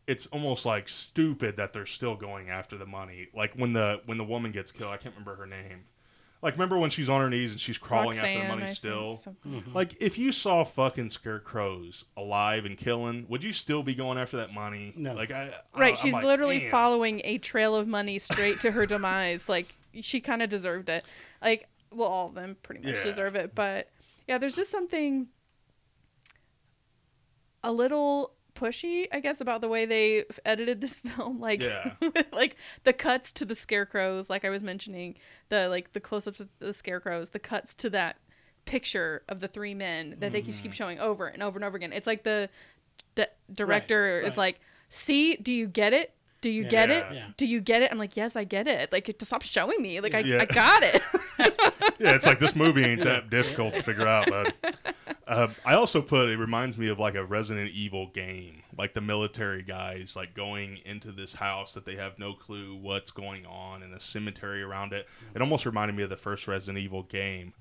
[0.07, 3.27] it's almost like stupid that they're still going after the money.
[3.35, 5.83] Like when the when the woman gets killed, I can't remember her name.
[6.41, 8.77] Like remember when she's on her knees and she's crawling after the money I think,
[8.77, 9.17] still.
[9.17, 9.51] something.
[9.51, 9.73] Mm-hmm.
[9.73, 14.37] Like if you saw fucking scarecrows alive and killing, would you still be going after
[14.37, 14.91] that money?
[14.95, 15.13] No.
[15.13, 18.71] Like I Right, I'm she's like, literally "Damn." following a trail of money straight to
[18.71, 19.47] her demise.
[19.47, 21.03] Like she kind of deserved it.
[21.43, 23.03] Like, well, all of them pretty much Yeah.
[23.03, 23.89] deserve it, but
[24.27, 25.27] yeah, there's just something
[27.63, 31.39] a little pushy, I guess, about the way they edited this film.
[31.39, 31.93] Like, Yeah.
[32.31, 35.15] like the cuts to the scarecrows, like I was mentioning,
[35.49, 38.17] the like the close-ups of the scarecrows, the cuts to that
[38.65, 40.63] picture of the three men that they just Mm-hmm.
[40.69, 41.93] keep showing over and over and over again.
[41.93, 42.49] It's like the
[43.15, 44.37] the director is right.
[44.37, 46.13] like, "See, do you get it?
[46.41, 47.05] Do you get it?
[47.09, 47.13] Yeah.
[47.13, 47.25] Yeah.
[47.37, 48.91] Do you get it?" I'm like, "Yes, I get it.
[48.91, 49.99] Like, to stop showing me.
[50.01, 50.41] Like, I, Yeah.
[50.41, 51.01] I got it."
[51.99, 54.53] Yeah, it's like this movie ain't that difficult to figure out, bud.
[55.27, 59.01] Uh, I also put it reminds me of like a Resident Evil game, like the
[59.01, 63.83] military guys like going into this house that they have no clue what's going on
[63.83, 65.07] and a cemetery around it.
[65.35, 67.53] It almost reminded me of the first Resident Evil game.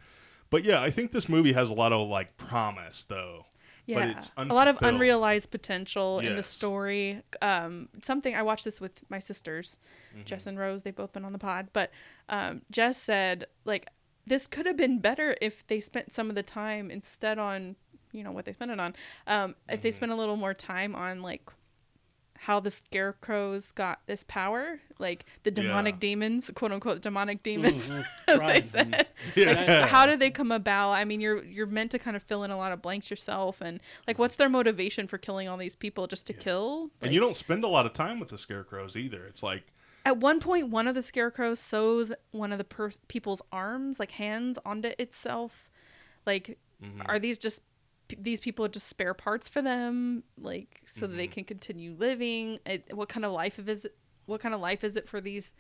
[0.49, 3.45] But yeah, I think this movie has a lot of like promise though.
[3.89, 4.21] But Yeah,
[4.51, 7.23] a lot of unrealized potential in the story.
[7.43, 9.79] Um, something I watched this with my sisters,
[10.15, 10.25] Mm-hmm.
[10.25, 10.83] Jess and Rose.
[10.83, 11.91] They've both been on the pod, but
[12.29, 13.87] um, Jess said like
[14.27, 17.77] this could have been better if they spent some of the time instead on
[18.13, 18.95] you know what they spent it on.
[19.27, 19.83] Um, If Mm-hmm.
[19.83, 21.43] they spent a little more time on like
[22.45, 26.01] how the scarecrows got this power, like the demonic Yeah.
[26.01, 28.07] demons, quote unquote demonic demons, Mhm.
[28.29, 28.65] as Right.
[28.65, 29.07] they said.
[29.37, 29.53] Yeah.
[29.83, 30.93] Like, how did they come about?
[30.93, 33.61] I mean, you're you're meant to kind of fill in a lot of blanks yourself,
[33.61, 36.91] and like, what's their motivation for killing all these people just to kill?
[37.03, 39.27] and you don't spend a lot of time with the scarecrows either.
[39.27, 39.65] It's like
[40.07, 44.13] At one point, one of the scarecrows sews one of the per- people's arms, like
[44.13, 45.69] hands, onto itself.
[46.27, 47.03] Like, Mm-hmm.
[47.05, 47.61] are these just
[48.11, 51.33] p- these people are just spare parts for them, like so that they Mm-hmm.
[51.33, 52.59] can continue living?
[52.67, 53.95] It, what kind of life is it?
[54.27, 55.55] What kind of life is it for these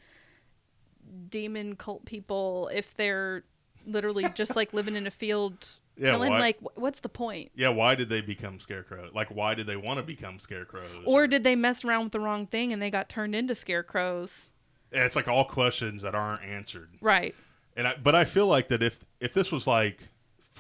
[1.29, 3.45] demon cult people if they're
[3.87, 6.31] literally just like living in a field Yeah, chilling?
[6.33, 7.51] why- Like, what's the point?
[7.55, 9.11] Yeah, why did they become scarecrows?
[9.15, 10.89] Like, why did they want to become scarecrows?
[11.05, 14.49] Or did they mess around with the wrong thing and they got turned into scarecrows?
[14.93, 16.89] Yeah, it's like all questions that aren't answered.
[17.01, 17.35] Right.
[17.77, 20.01] And I, but I feel like that if if this was like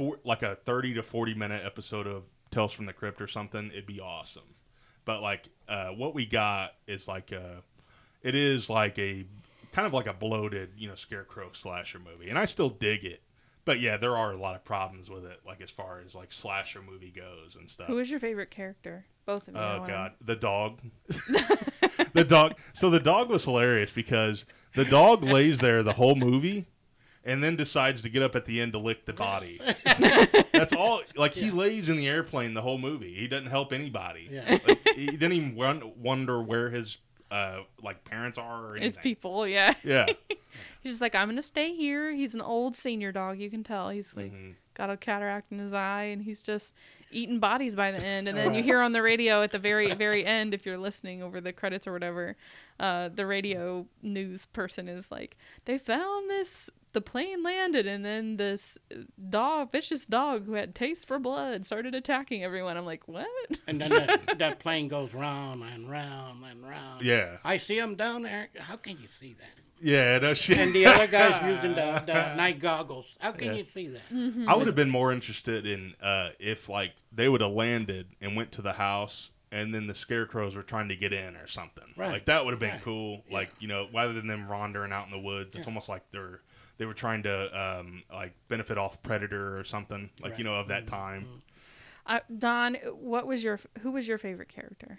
[0.00, 3.70] for like a thirty to forty minute episode of Tales from the Crypt or something,
[3.70, 4.54] it'd be awesome.
[5.04, 7.62] But like uh, what we got is like a,
[8.22, 9.26] it is like a
[9.72, 13.20] kind of like a bloated you know scarecrow slasher movie, and I still dig it.
[13.66, 16.32] But yeah, there are a lot of problems with it, like as far as like
[16.32, 17.88] slasher movie goes and stuff.
[17.88, 19.04] Who is your favorite character?
[19.26, 19.60] Both of you.
[19.60, 20.80] I Oh god, the dog.
[22.14, 22.54] the dog.
[22.72, 26.68] So the dog was hilarious because the dog lays there the whole movie
[27.24, 29.60] and then decides to get up at the end to lick the body.
[30.52, 33.14] That's all like he lays in the airplane the whole movie.
[33.14, 34.28] He doesn't help anybody.
[34.30, 34.58] Yeah.
[34.66, 36.98] Like, he didn't even won- wonder where his
[37.30, 38.88] uh like parents are or anything.
[38.88, 39.74] It's people, yeah.
[39.84, 40.06] Yeah.
[40.80, 42.12] He's just like, I'm gonna stay here.
[42.12, 43.38] He's an old senior dog.
[43.38, 44.50] You can tell he's like Mm-hmm.
[44.74, 46.74] got a cataract in his eye, and he's just
[47.12, 48.28] eating bodies by the end.
[48.28, 51.22] And then you hear on the radio at the very, very end, if you're listening
[51.22, 52.36] over the credits or whatever,
[52.80, 56.68] uh, the radio news person is like, they found this.
[56.92, 58.76] The plane landed, and then this
[59.28, 62.76] dog, vicious dog who had taste for blood, started attacking everyone.
[62.76, 63.26] I'm like, what?
[63.68, 67.04] And then that, that plane goes round and round and round.
[67.04, 67.36] Yeah.
[67.44, 68.48] I see him down there.
[68.58, 69.62] How can you see that?
[69.82, 70.58] Yeah, no shit.
[70.58, 73.06] And the other guy's using the, the night goggles.
[73.20, 73.54] How can Yeah.
[73.54, 74.02] you see that?
[74.12, 74.48] Mm-hmm.
[74.48, 78.36] I would have been more interested in uh, if like they would have landed and
[78.36, 81.84] went to the house and then the scarecrows were trying to get in or something.
[81.96, 82.10] Right.
[82.12, 82.82] Like that would have been Right.
[82.82, 83.22] cool.
[83.30, 86.40] Like you know, rather than them wandering out in the woods, it's almost like they're
[86.80, 90.08] they were trying to um, like benefit off Predator or something.
[90.22, 91.42] Like you know of that time.
[92.06, 94.98] Uh, Don, what was your who was your favorite character?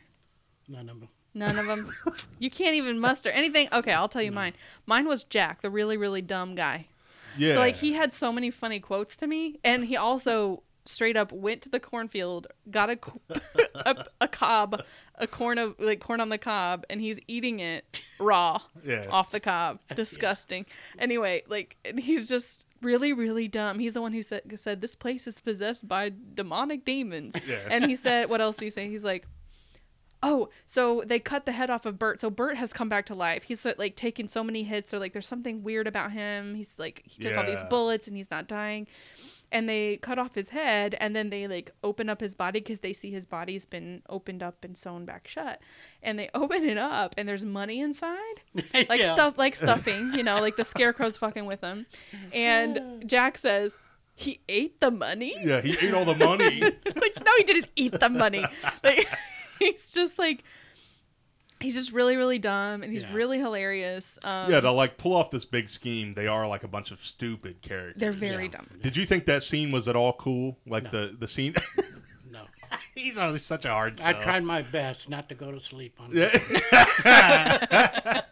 [0.69, 1.09] None of them.
[1.33, 1.91] None of them.
[2.39, 3.67] you can't even muster anything.
[3.73, 4.53] Okay, I'll tell you mine.
[4.85, 6.85] Mine was Jack, the really really dumb guy.
[7.35, 7.55] Yeah.
[7.55, 10.61] So like he had so many funny quotes to me, and he also
[10.91, 12.99] straight up went to the cornfield, got a
[13.75, 14.83] a, a cob,
[15.15, 19.07] a corn of like corn on the cob, and he's eating it raw Yeah.
[19.09, 19.79] off the cob.
[19.95, 20.65] Disgusting.
[20.99, 23.79] Anyway, like and he's just really really dumb.
[23.79, 27.33] He's the one who said said this place is possessed by demonic demons.
[27.47, 27.59] Yeah.
[27.69, 28.87] And he said, what else do you say?
[28.89, 29.25] He's like.
[30.23, 32.21] Oh, so they cut the head off of Bert.
[32.21, 33.41] So Bert has come back to life.
[33.41, 34.91] He's uh, like taken so many hits.
[34.91, 36.53] They're like, there's something weird about him.
[36.53, 38.85] He's like, he took all these bullets and he's not dying.
[39.51, 42.79] And they cut off his head and then they like open up his body because
[42.79, 45.59] they see his body's been opened up and sewn back shut.
[46.01, 48.41] And they open it up and there's money inside,
[48.73, 49.13] like Yeah.
[49.13, 50.13] stuff, like stuffing.
[50.13, 51.85] You know, like the scarecrow's fucking with him.
[52.33, 53.77] And Jack says.
[54.13, 55.33] He ate the money?
[55.43, 56.59] yeah, he ate all the money.
[56.61, 58.43] like no he didn't eat the money
[58.83, 59.07] like
[59.57, 60.43] he's just like
[61.61, 63.13] he's just really really dumb and he's Yeah.
[63.13, 66.67] really hilarious um yeah, to like pull off this big scheme, they are like a
[66.67, 67.99] bunch of stupid characters.
[67.99, 70.57] they're very dumb Did you think that scene was at all cool?
[70.67, 71.53] Like the the scene.
[72.31, 72.41] No.
[72.95, 73.99] He's always such a hard.
[74.01, 74.21] I sell.
[74.21, 76.29] tried my best not to go to sleep on Yeah.
[76.33, 78.25] it.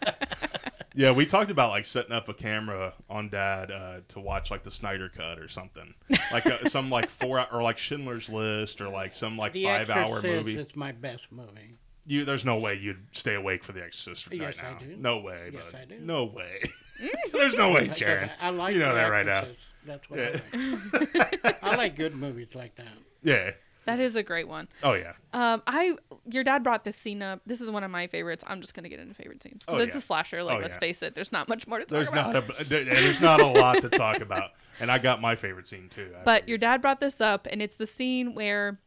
[0.96, 4.64] yeah, we talked about like setting up a camera on Dad uh, to watch like
[4.64, 5.94] the Snyder Cut or something,
[6.32, 9.90] like uh, some like four or like Schindler's List or like some like The five
[9.90, 10.58] hour Exorcist movie.
[10.58, 11.78] is my best movie.
[12.10, 14.76] You, there's no way you'd stay awake for The Exorcist right Yes, now.
[14.80, 14.96] I do.
[14.98, 15.80] No way, Yes, bud.
[15.80, 16.00] I do.
[16.00, 16.62] No way.
[17.34, 18.32] there's no way, Sharon.
[18.42, 19.46] I, I like you know The that right now.
[19.86, 20.40] That's what Yeah.
[20.54, 21.64] I like.
[21.64, 22.88] I like good movies like that.
[23.24, 23.52] Yeah.
[23.86, 25.14] that is a great one Oh yeah.
[25.34, 25.96] um i
[26.30, 28.88] your dad brought this scene up this is one of my favorites i'm just gonna
[28.90, 29.98] get into favorite scenes because Oh, it's yeah.
[29.98, 30.80] a slasher like Oh, let's yeah.
[30.80, 33.48] face it there's not much more to talk There's about not a there's not a
[33.48, 36.12] lot to talk about, and I got my favorite scene too.
[36.26, 36.50] But after.
[36.50, 38.80] your dad brought this up, and it's the scene where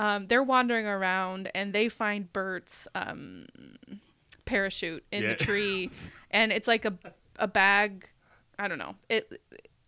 [0.00, 3.46] um, they're wandering around and they find Bert's um,
[4.44, 5.28] parachute in Yeah.
[5.30, 5.90] the tree,
[6.30, 6.94] and it's like a
[7.36, 8.08] a bag.
[8.58, 8.94] I don't know.
[9.08, 9.40] It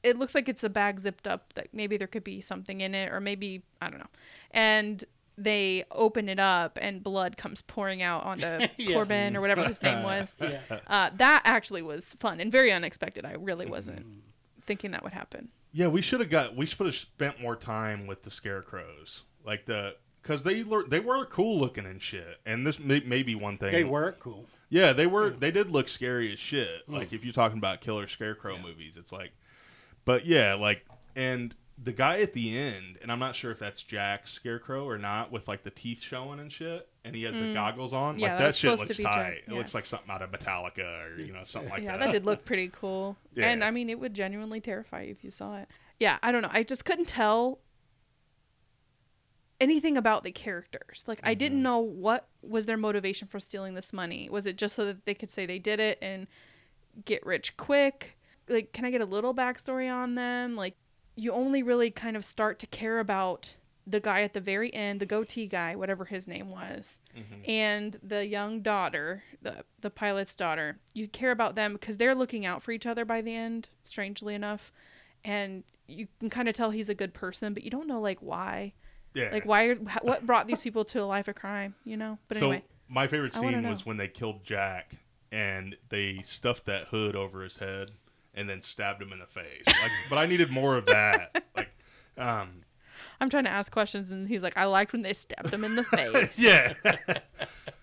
[0.03, 2.95] it looks like it's a bag zipped up that maybe there could be something in
[2.95, 4.11] it, or maybe I don't know.
[4.51, 5.05] And
[5.39, 8.93] they open it up, and blood comes pouring out onto Yeah.
[8.95, 10.29] Corbin or whatever his name was.
[10.41, 10.61] Yeah.
[10.87, 13.25] Uh, that actually was fun and very unexpected.
[13.25, 13.73] I really Mm-hmm.
[13.73, 14.07] wasn't
[14.67, 15.49] thinking that would happen.
[15.73, 16.55] Yeah, we should have got.
[16.55, 21.01] We should have spent more time with the scarecrows, like the because they lear- they
[21.01, 22.39] were cool looking and shit.
[22.47, 23.73] And this may, may be one thing.
[23.73, 24.45] They were cool.
[24.69, 25.31] Yeah, they were.
[25.31, 26.89] They did look scary as shit.
[26.89, 29.33] Like if you're talking about killer scarecrow movies, it's like,
[30.05, 33.83] but yeah, like and the guy at the end, and I'm not sure if that's
[33.83, 37.53] Jack Scarecrow or not, with like the teeth showing and shit, and he had the
[37.53, 38.17] goggles on.
[38.17, 38.21] Mm.
[38.21, 39.15] Yeah, like that that was shit supposed to looks be tight.
[39.15, 39.59] Jack, It yeah.
[39.59, 41.85] looks like something out of Metallica or you know something like that.
[41.85, 42.07] yeah, that.
[42.07, 43.17] that did look pretty cool.
[43.35, 43.49] Yeah.
[43.49, 45.69] And I mean, it would genuinely terrify you if you saw it.
[45.99, 46.51] Yeah, I don't know.
[46.53, 47.61] I just couldn't tell
[49.63, 51.05] anything about the characters.
[51.07, 51.39] Like, I Mm-hmm.
[51.39, 54.29] didn't know what was their motivation for stealing this money.
[54.31, 56.27] Was it just so that they could say they did it and
[57.05, 58.19] get rich quick?
[58.49, 60.57] Like, can I get a little backstory on them?
[60.57, 60.75] Like,
[61.17, 63.57] you only really kind of start to care about
[63.87, 66.99] the guy at the very end, the goatee guy, whatever his name was,
[67.47, 70.79] and the young daughter, the the pilot's daughter.
[70.95, 74.35] You care about them because they're looking out for each other by the end, strangely
[74.37, 74.73] enough,
[75.25, 78.21] and you can kind of tell he's a good person, but you don't know like
[78.21, 78.73] why,
[79.15, 79.31] yeah.
[79.33, 82.19] like why, are, what brought these people to a life of crime, you know?
[82.29, 84.97] But so anyway, my favorite scene was when they killed Jack
[85.31, 87.91] and they stuffed that hood over his head
[88.35, 89.67] and then stabbed him in the face.
[89.67, 91.45] Like, but I needed more of that.
[91.55, 91.71] Like,
[92.17, 92.63] um,
[93.21, 95.77] I'm trying to ask questions, and he's like, I liked when they stabbed him in
[95.77, 96.39] the face.
[96.39, 96.73] yeah.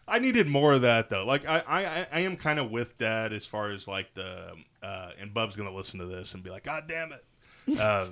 [0.08, 1.24] I needed more of that though.
[1.24, 5.12] Like I, I, I am kind of with Dad as far as like the, uh,
[5.20, 7.80] and Bub's gonna listen to this and be like, God damn it.
[7.80, 8.08] Uh,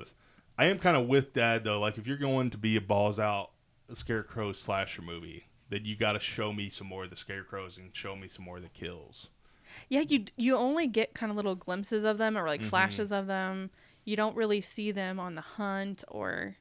[0.58, 1.80] I am kind of with Dad though.
[1.80, 3.52] Like if you're going to be a balls out
[3.94, 7.90] scarecrow slasher movie, then you got to show me some more of the scarecrows and
[7.96, 9.28] show me some more of the kills.
[9.90, 12.70] Yeah, you you only get kind of little glimpses of them or like Mm-hmm.
[12.70, 13.70] flashes of them.
[14.06, 16.56] You don't really see them on the hunt or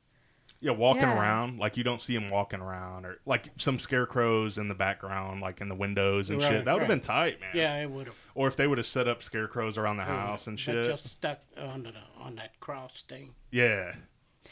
[0.66, 1.16] Yeah, walking Yeah.
[1.16, 5.40] around like you don't see him walking around, or like some scarecrows in the background,
[5.40, 6.64] like in the windows and Right, shit.
[6.64, 6.94] That would have right.
[6.96, 7.50] been tight, man.
[7.54, 8.16] Yeah, it would have.
[8.34, 10.86] Or if they would have set up scarecrows around the house and shit.
[10.88, 13.34] Just stuck under the on that cross thing.
[13.52, 13.94] Yeah,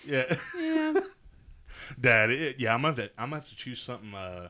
[0.07, 1.01] yeah, yeah.
[2.01, 2.31] Dad.
[2.31, 4.49] It, yeah, I'm gonna have to, I'm gonna have to choose something uh,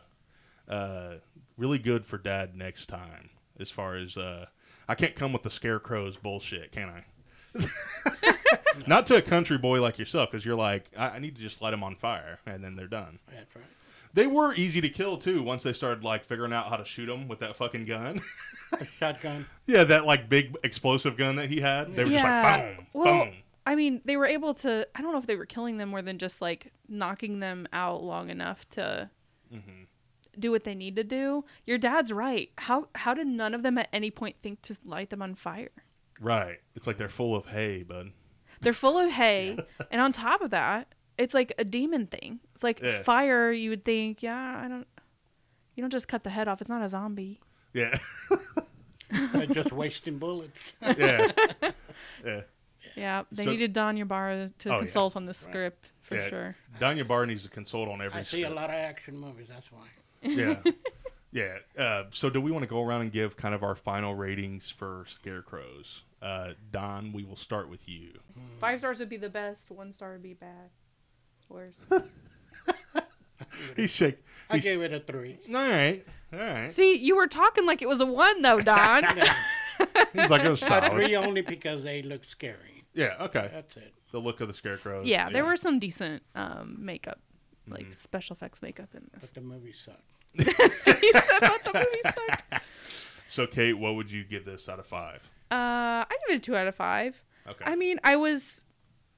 [0.69, 1.15] uh,
[1.57, 3.31] really good for Dad next time.
[3.59, 4.45] As far as uh,
[4.87, 7.05] I can't come with the scarecrows bullshit, can I?
[8.87, 11.63] Not to a country boy like yourself, because you're like, I, I need to just
[11.63, 13.19] light them on fire, and then they're done.
[13.33, 13.65] That's right.
[14.13, 17.07] They were easy to kill too once they started like figuring out how to shoot
[17.07, 18.21] them with that fucking gun.
[18.73, 19.47] A shotgun.
[19.67, 21.95] yeah, that like big explosive gun that he had.
[21.97, 23.35] They were just like boom, well, boom.
[23.67, 24.87] I mean, they were able to.
[24.95, 28.03] I don't know if they were killing them more than just like knocking them out
[28.03, 29.11] long enough to
[29.53, 29.85] Mm-hmm.
[30.41, 31.45] do what they need to do.
[31.65, 32.51] Your dad's right.
[32.59, 35.71] How how did none of them at any point think to light them on fire?
[36.21, 36.59] Right.
[36.75, 38.13] It's like they're full of hay, bud.
[38.61, 39.59] They're full of hay,
[39.91, 42.41] and on top of that, it's like a demon thing.
[42.55, 43.03] It's like Yeah.
[43.03, 43.53] fire.
[43.53, 44.87] You would think, yeah, I don't.
[45.77, 46.61] You don't just cut the head off.
[46.61, 47.41] It's not a zombie.
[47.73, 47.99] Yeah.
[49.33, 50.73] They're just wasting bullets.
[50.97, 51.31] yeah.
[52.25, 52.41] Yeah.
[52.97, 54.79] Yeah, they So- needed Don Ybarra to Oh, yeah.
[54.79, 56.29] consult on the script for yeah.
[56.29, 56.57] sure.
[56.79, 58.55] Danya Barr needs to consult on every I see a script.
[58.57, 59.49] lot of action movies.
[59.49, 59.87] That's why.
[60.23, 60.61] Yeah.
[61.35, 61.57] Yeah.
[61.79, 64.71] Uh, so, do we want to go around and give kind of our final ratings
[64.71, 66.01] for Scarecrows?
[66.23, 68.13] Uh, Don, we will start with you.
[68.61, 69.71] Five stars would be the best.
[69.71, 70.71] One star would be bad.
[71.51, 71.75] Worse.
[73.77, 74.19] He's shake.
[74.49, 75.39] I He's, gave it a three.
[75.49, 76.05] all right.
[76.33, 76.71] All right.
[76.73, 79.05] See, you were talking like it was a one though, Don.
[80.15, 82.85] He's like, it was A three only because they look scary.
[82.95, 83.17] Yeah.
[83.21, 83.51] Okay.
[83.53, 83.93] That's it.
[84.13, 85.07] The look of the Scarecrows.
[85.07, 87.19] yeah, there were some decent um, makeup,
[87.69, 87.91] like Mm-hmm.
[87.91, 89.23] special effects makeup in this.
[89.23, 90.01] But the movie sucked.
[90.45, 92.65] he said what the movie sucked.
[93.27, 95.21] So, Kate, what would you give this out of five?
[95.51, 97.21] Uh, I give it a two out of five.
[97.49, 97.65] Okay.
[97.67, 98.63] I mean, I was,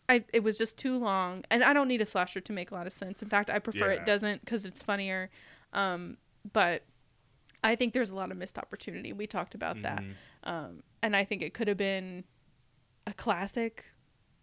[0.09, 2.75] I it was just too long, and I don't need a slasher to make a
[2.75, 3.21] lot of sense.
[3.21, 4.01] In fact, I prefer Yeah.
[4.01, 5.29] it doesn't because it's funnier.
[5.75, 6.17] Um,
[6.51, 6.85] but
[7.63, 9.13] I think there's a lot of missed opportunity.
[9.13, 10.49] We talked about that, Mm-hmm.
[10.51, 12.25] um, and I think it could have been
[13.07, 13.85] a classic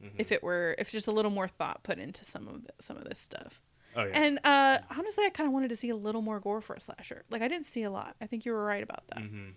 [0.03, 0.17] Mm-hmm.
[0.19, 2.97] if it were if just a little more thought put into some of the, some
[2.97, 3.59] of this stuff.
[3.96, 4.22] Oh, yeah.
[4.22, 6.80] And uh, honestly, I kind of wanted to see a little more gore for a
[6.80, 7.24] slasher.
[7.30, 8.16] Like I didn't see a lot.
[8.22, 9.20] I think you were right about that.
[9.20, 9.52] Mm-hmm.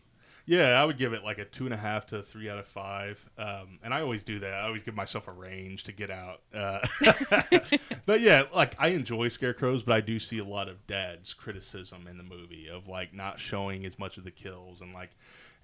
[0.48, 2.66] Yeah, I would give it like a two and a half to three out of
[2.68, 3.18] five.
[3.36, 4.54] Um, and I always do that.
[4.54, 6.42] I always give myself a range to get out.
[6.54, 6.78] Uh,
[8.06, 12.06] but yeah, like I enjoy scarecrows, but I do see a lot of dad's criticism
[12.08, 15.10] in the movie of like not showing as much of the kills and like,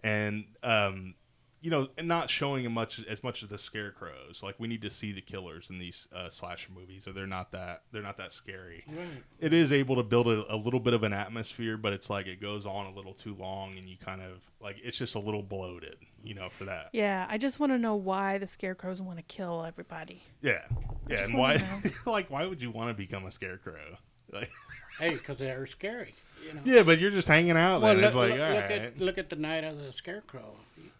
[0.03, 1.15] and um,
[1.63, 4.41] you know, and not showing as much as much of the scarecrows.
[4.43, 7.53] Like we need to see the killers in these uh, slasher movies, or they're not
[7.53, 9.07] that they're not that scary Right.
[9.39, 12.27] it is able to build a, a little bit of an atmosphere, but it's like
[12.27, 15.19] it goes on a little too long, and you kind of like it's just a
[15.21, 16.89] little bloated, you know, for that.
[16.93, 20.23] Yeah, I just want to know why the scarecrows want to kill everybody.
[20.43, 20.63] Yeah,
[21.09, 21.63] yeah, and why,
[22.07, 23.97] like, why would you want to become a scarecrow?
[24.33, 24.51] Like,
[24.99, 26.15] Hey, because they're scary.
[26.47, 26.61] You know.
[26.65, 27.95] yeah, but you're just hanging out there.
[27.95, 29.93] Well, it's look, like, look, all look right, at look at the night of the
[29.93, 30.55] scarecrow.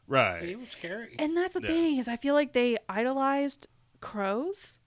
[0.09, 1.17] He, he right, was scary.
[1.19, 1.69] And that's the Yeah.
[1.69, 3.69] thing is, I feel like they idolized
[4.01, 4.79] crows.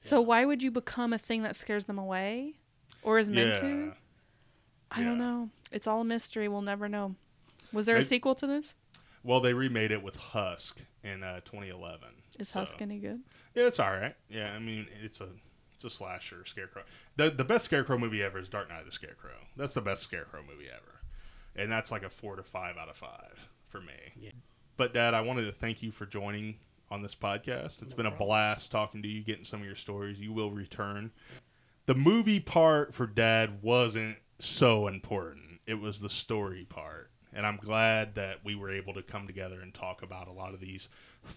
[0.00, 2.54] So why would you become a thing that scares them away,
[3.02, 3.60] or is meant yeah.
[3.60, 3.92] to?
[4.90, 5.50] I don't know.
[5.70, 6.48] It's all a mystery.
[6.48, 7.14] We'll never know.
[7.72, 8.74] Was there a sequel to this?
[9.24, 12.08] Well, they remade it with Husk in uh, 2011.
[12.38, 13.20] Is So- Husk any good?
[13.54, 14.14] Yeah, it's all right.
[14.28, 15.28] Yeah, I mean, it's a
[15.74, 16.82] it's a slasher scarecrow.
[17.16, 19.36] The the best scarecrow movie ever is Dark Night of the Scarecrow.
[19.56, 21.00] That's the best scarecrow movie ever,
[21.56, 23.38] and that's like a four to five out of five
[23.68, 23.92] for me.
[24.16, 24.30] Yeah.
[24.82, 26.56] But Dad, I wanted to thank you for joining
[26.90, 27.82] on this podcast.
[27.82, 30.18] It's been a blast talking to you, getting some of your stories.
[30.18, 31.12] You will return.
[31.86, 35.60] The movie part for Dad wasn't so important.
[35.68, 37.12] It was the story part.
[37.32, 40.52] And I'm glad that we were able to come together and talk about a lot
[40.52, 40.88] of these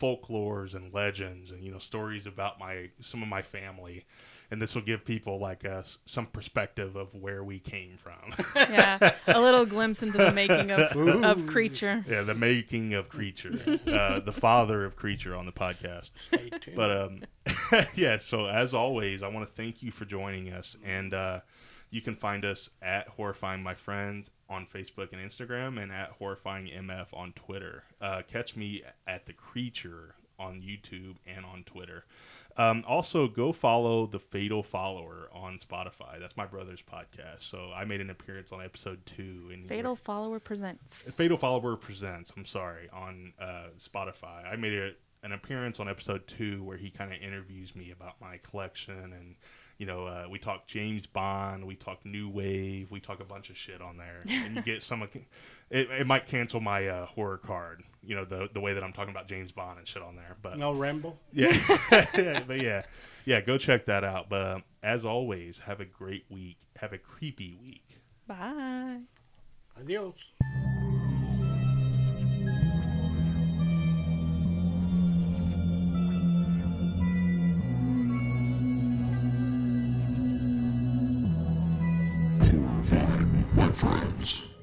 [0.02, 4.06] folklores and legends and you know stories about my some of my family
[4.52, 9.14] and this will give people like us some perspective of where we came from Yeah,
[9.28, 12.06] a little glimpse into the making of, of Creature.
[12.08, 13.54] yeah the making of creature
[13.88, 16.76] uh, the father of creature on the podcast Stay tuned.
[16.76, 17.22] But um,
[17.96, 18.18] yeah.
[18.18, 21.40] So as always, I want to thank you for joining us, and uh,
[21.92, 26.68] you can find us at Horrifying My Friends on Facebook and Instagram, and at Horrifying
[26.68, 27.84] MF on Twitter.
[28.02, 32.04] Uh, catch me at the Creature on YouTube and on Twitter.
[32.58, 36.20] Um, also, go follow the Fatal Follower on Spotify.
[36.20, 37.42] That's my brother's podcast.
[37.42, 39.50] So I made an appearance on episode two.
[39.52, 41.14] And Fatal Follower presents.
[41.16, 42.32] Fatal Follower presents.
[42.38, 44.46] I'm sorry on uh, Spotify.
[44.52, 44.92] I made a,
[45.24, 49.36] an appearance on episode two where he kind of interviews me about my collection and.
[49.78, 53.50] You know, uh, we talk James Bond, we talk New Wave, we talk a bunch
[53.50, 55.08] of shit on there, and you get some.
[55.72, 57.82] It, it might cancel my uh, horror card.
[58.04, 60.38] You know, the the way that I'm talking about James Bond and shit on there,
[60.44, 61.18] but no ramble.
[61.34, 61.58] yeah,
[62.48, 62.84] but yeah,
[63.26, 64.30] yeah, go check that out.
[64.30, 66.58] But um, as always, have a great week.
[66.78, 67.98] Have a creepy week.
[68.28, 69.00] Bye.
[69.80, 70.14] Adios.
[83.76, 84.55] Friends.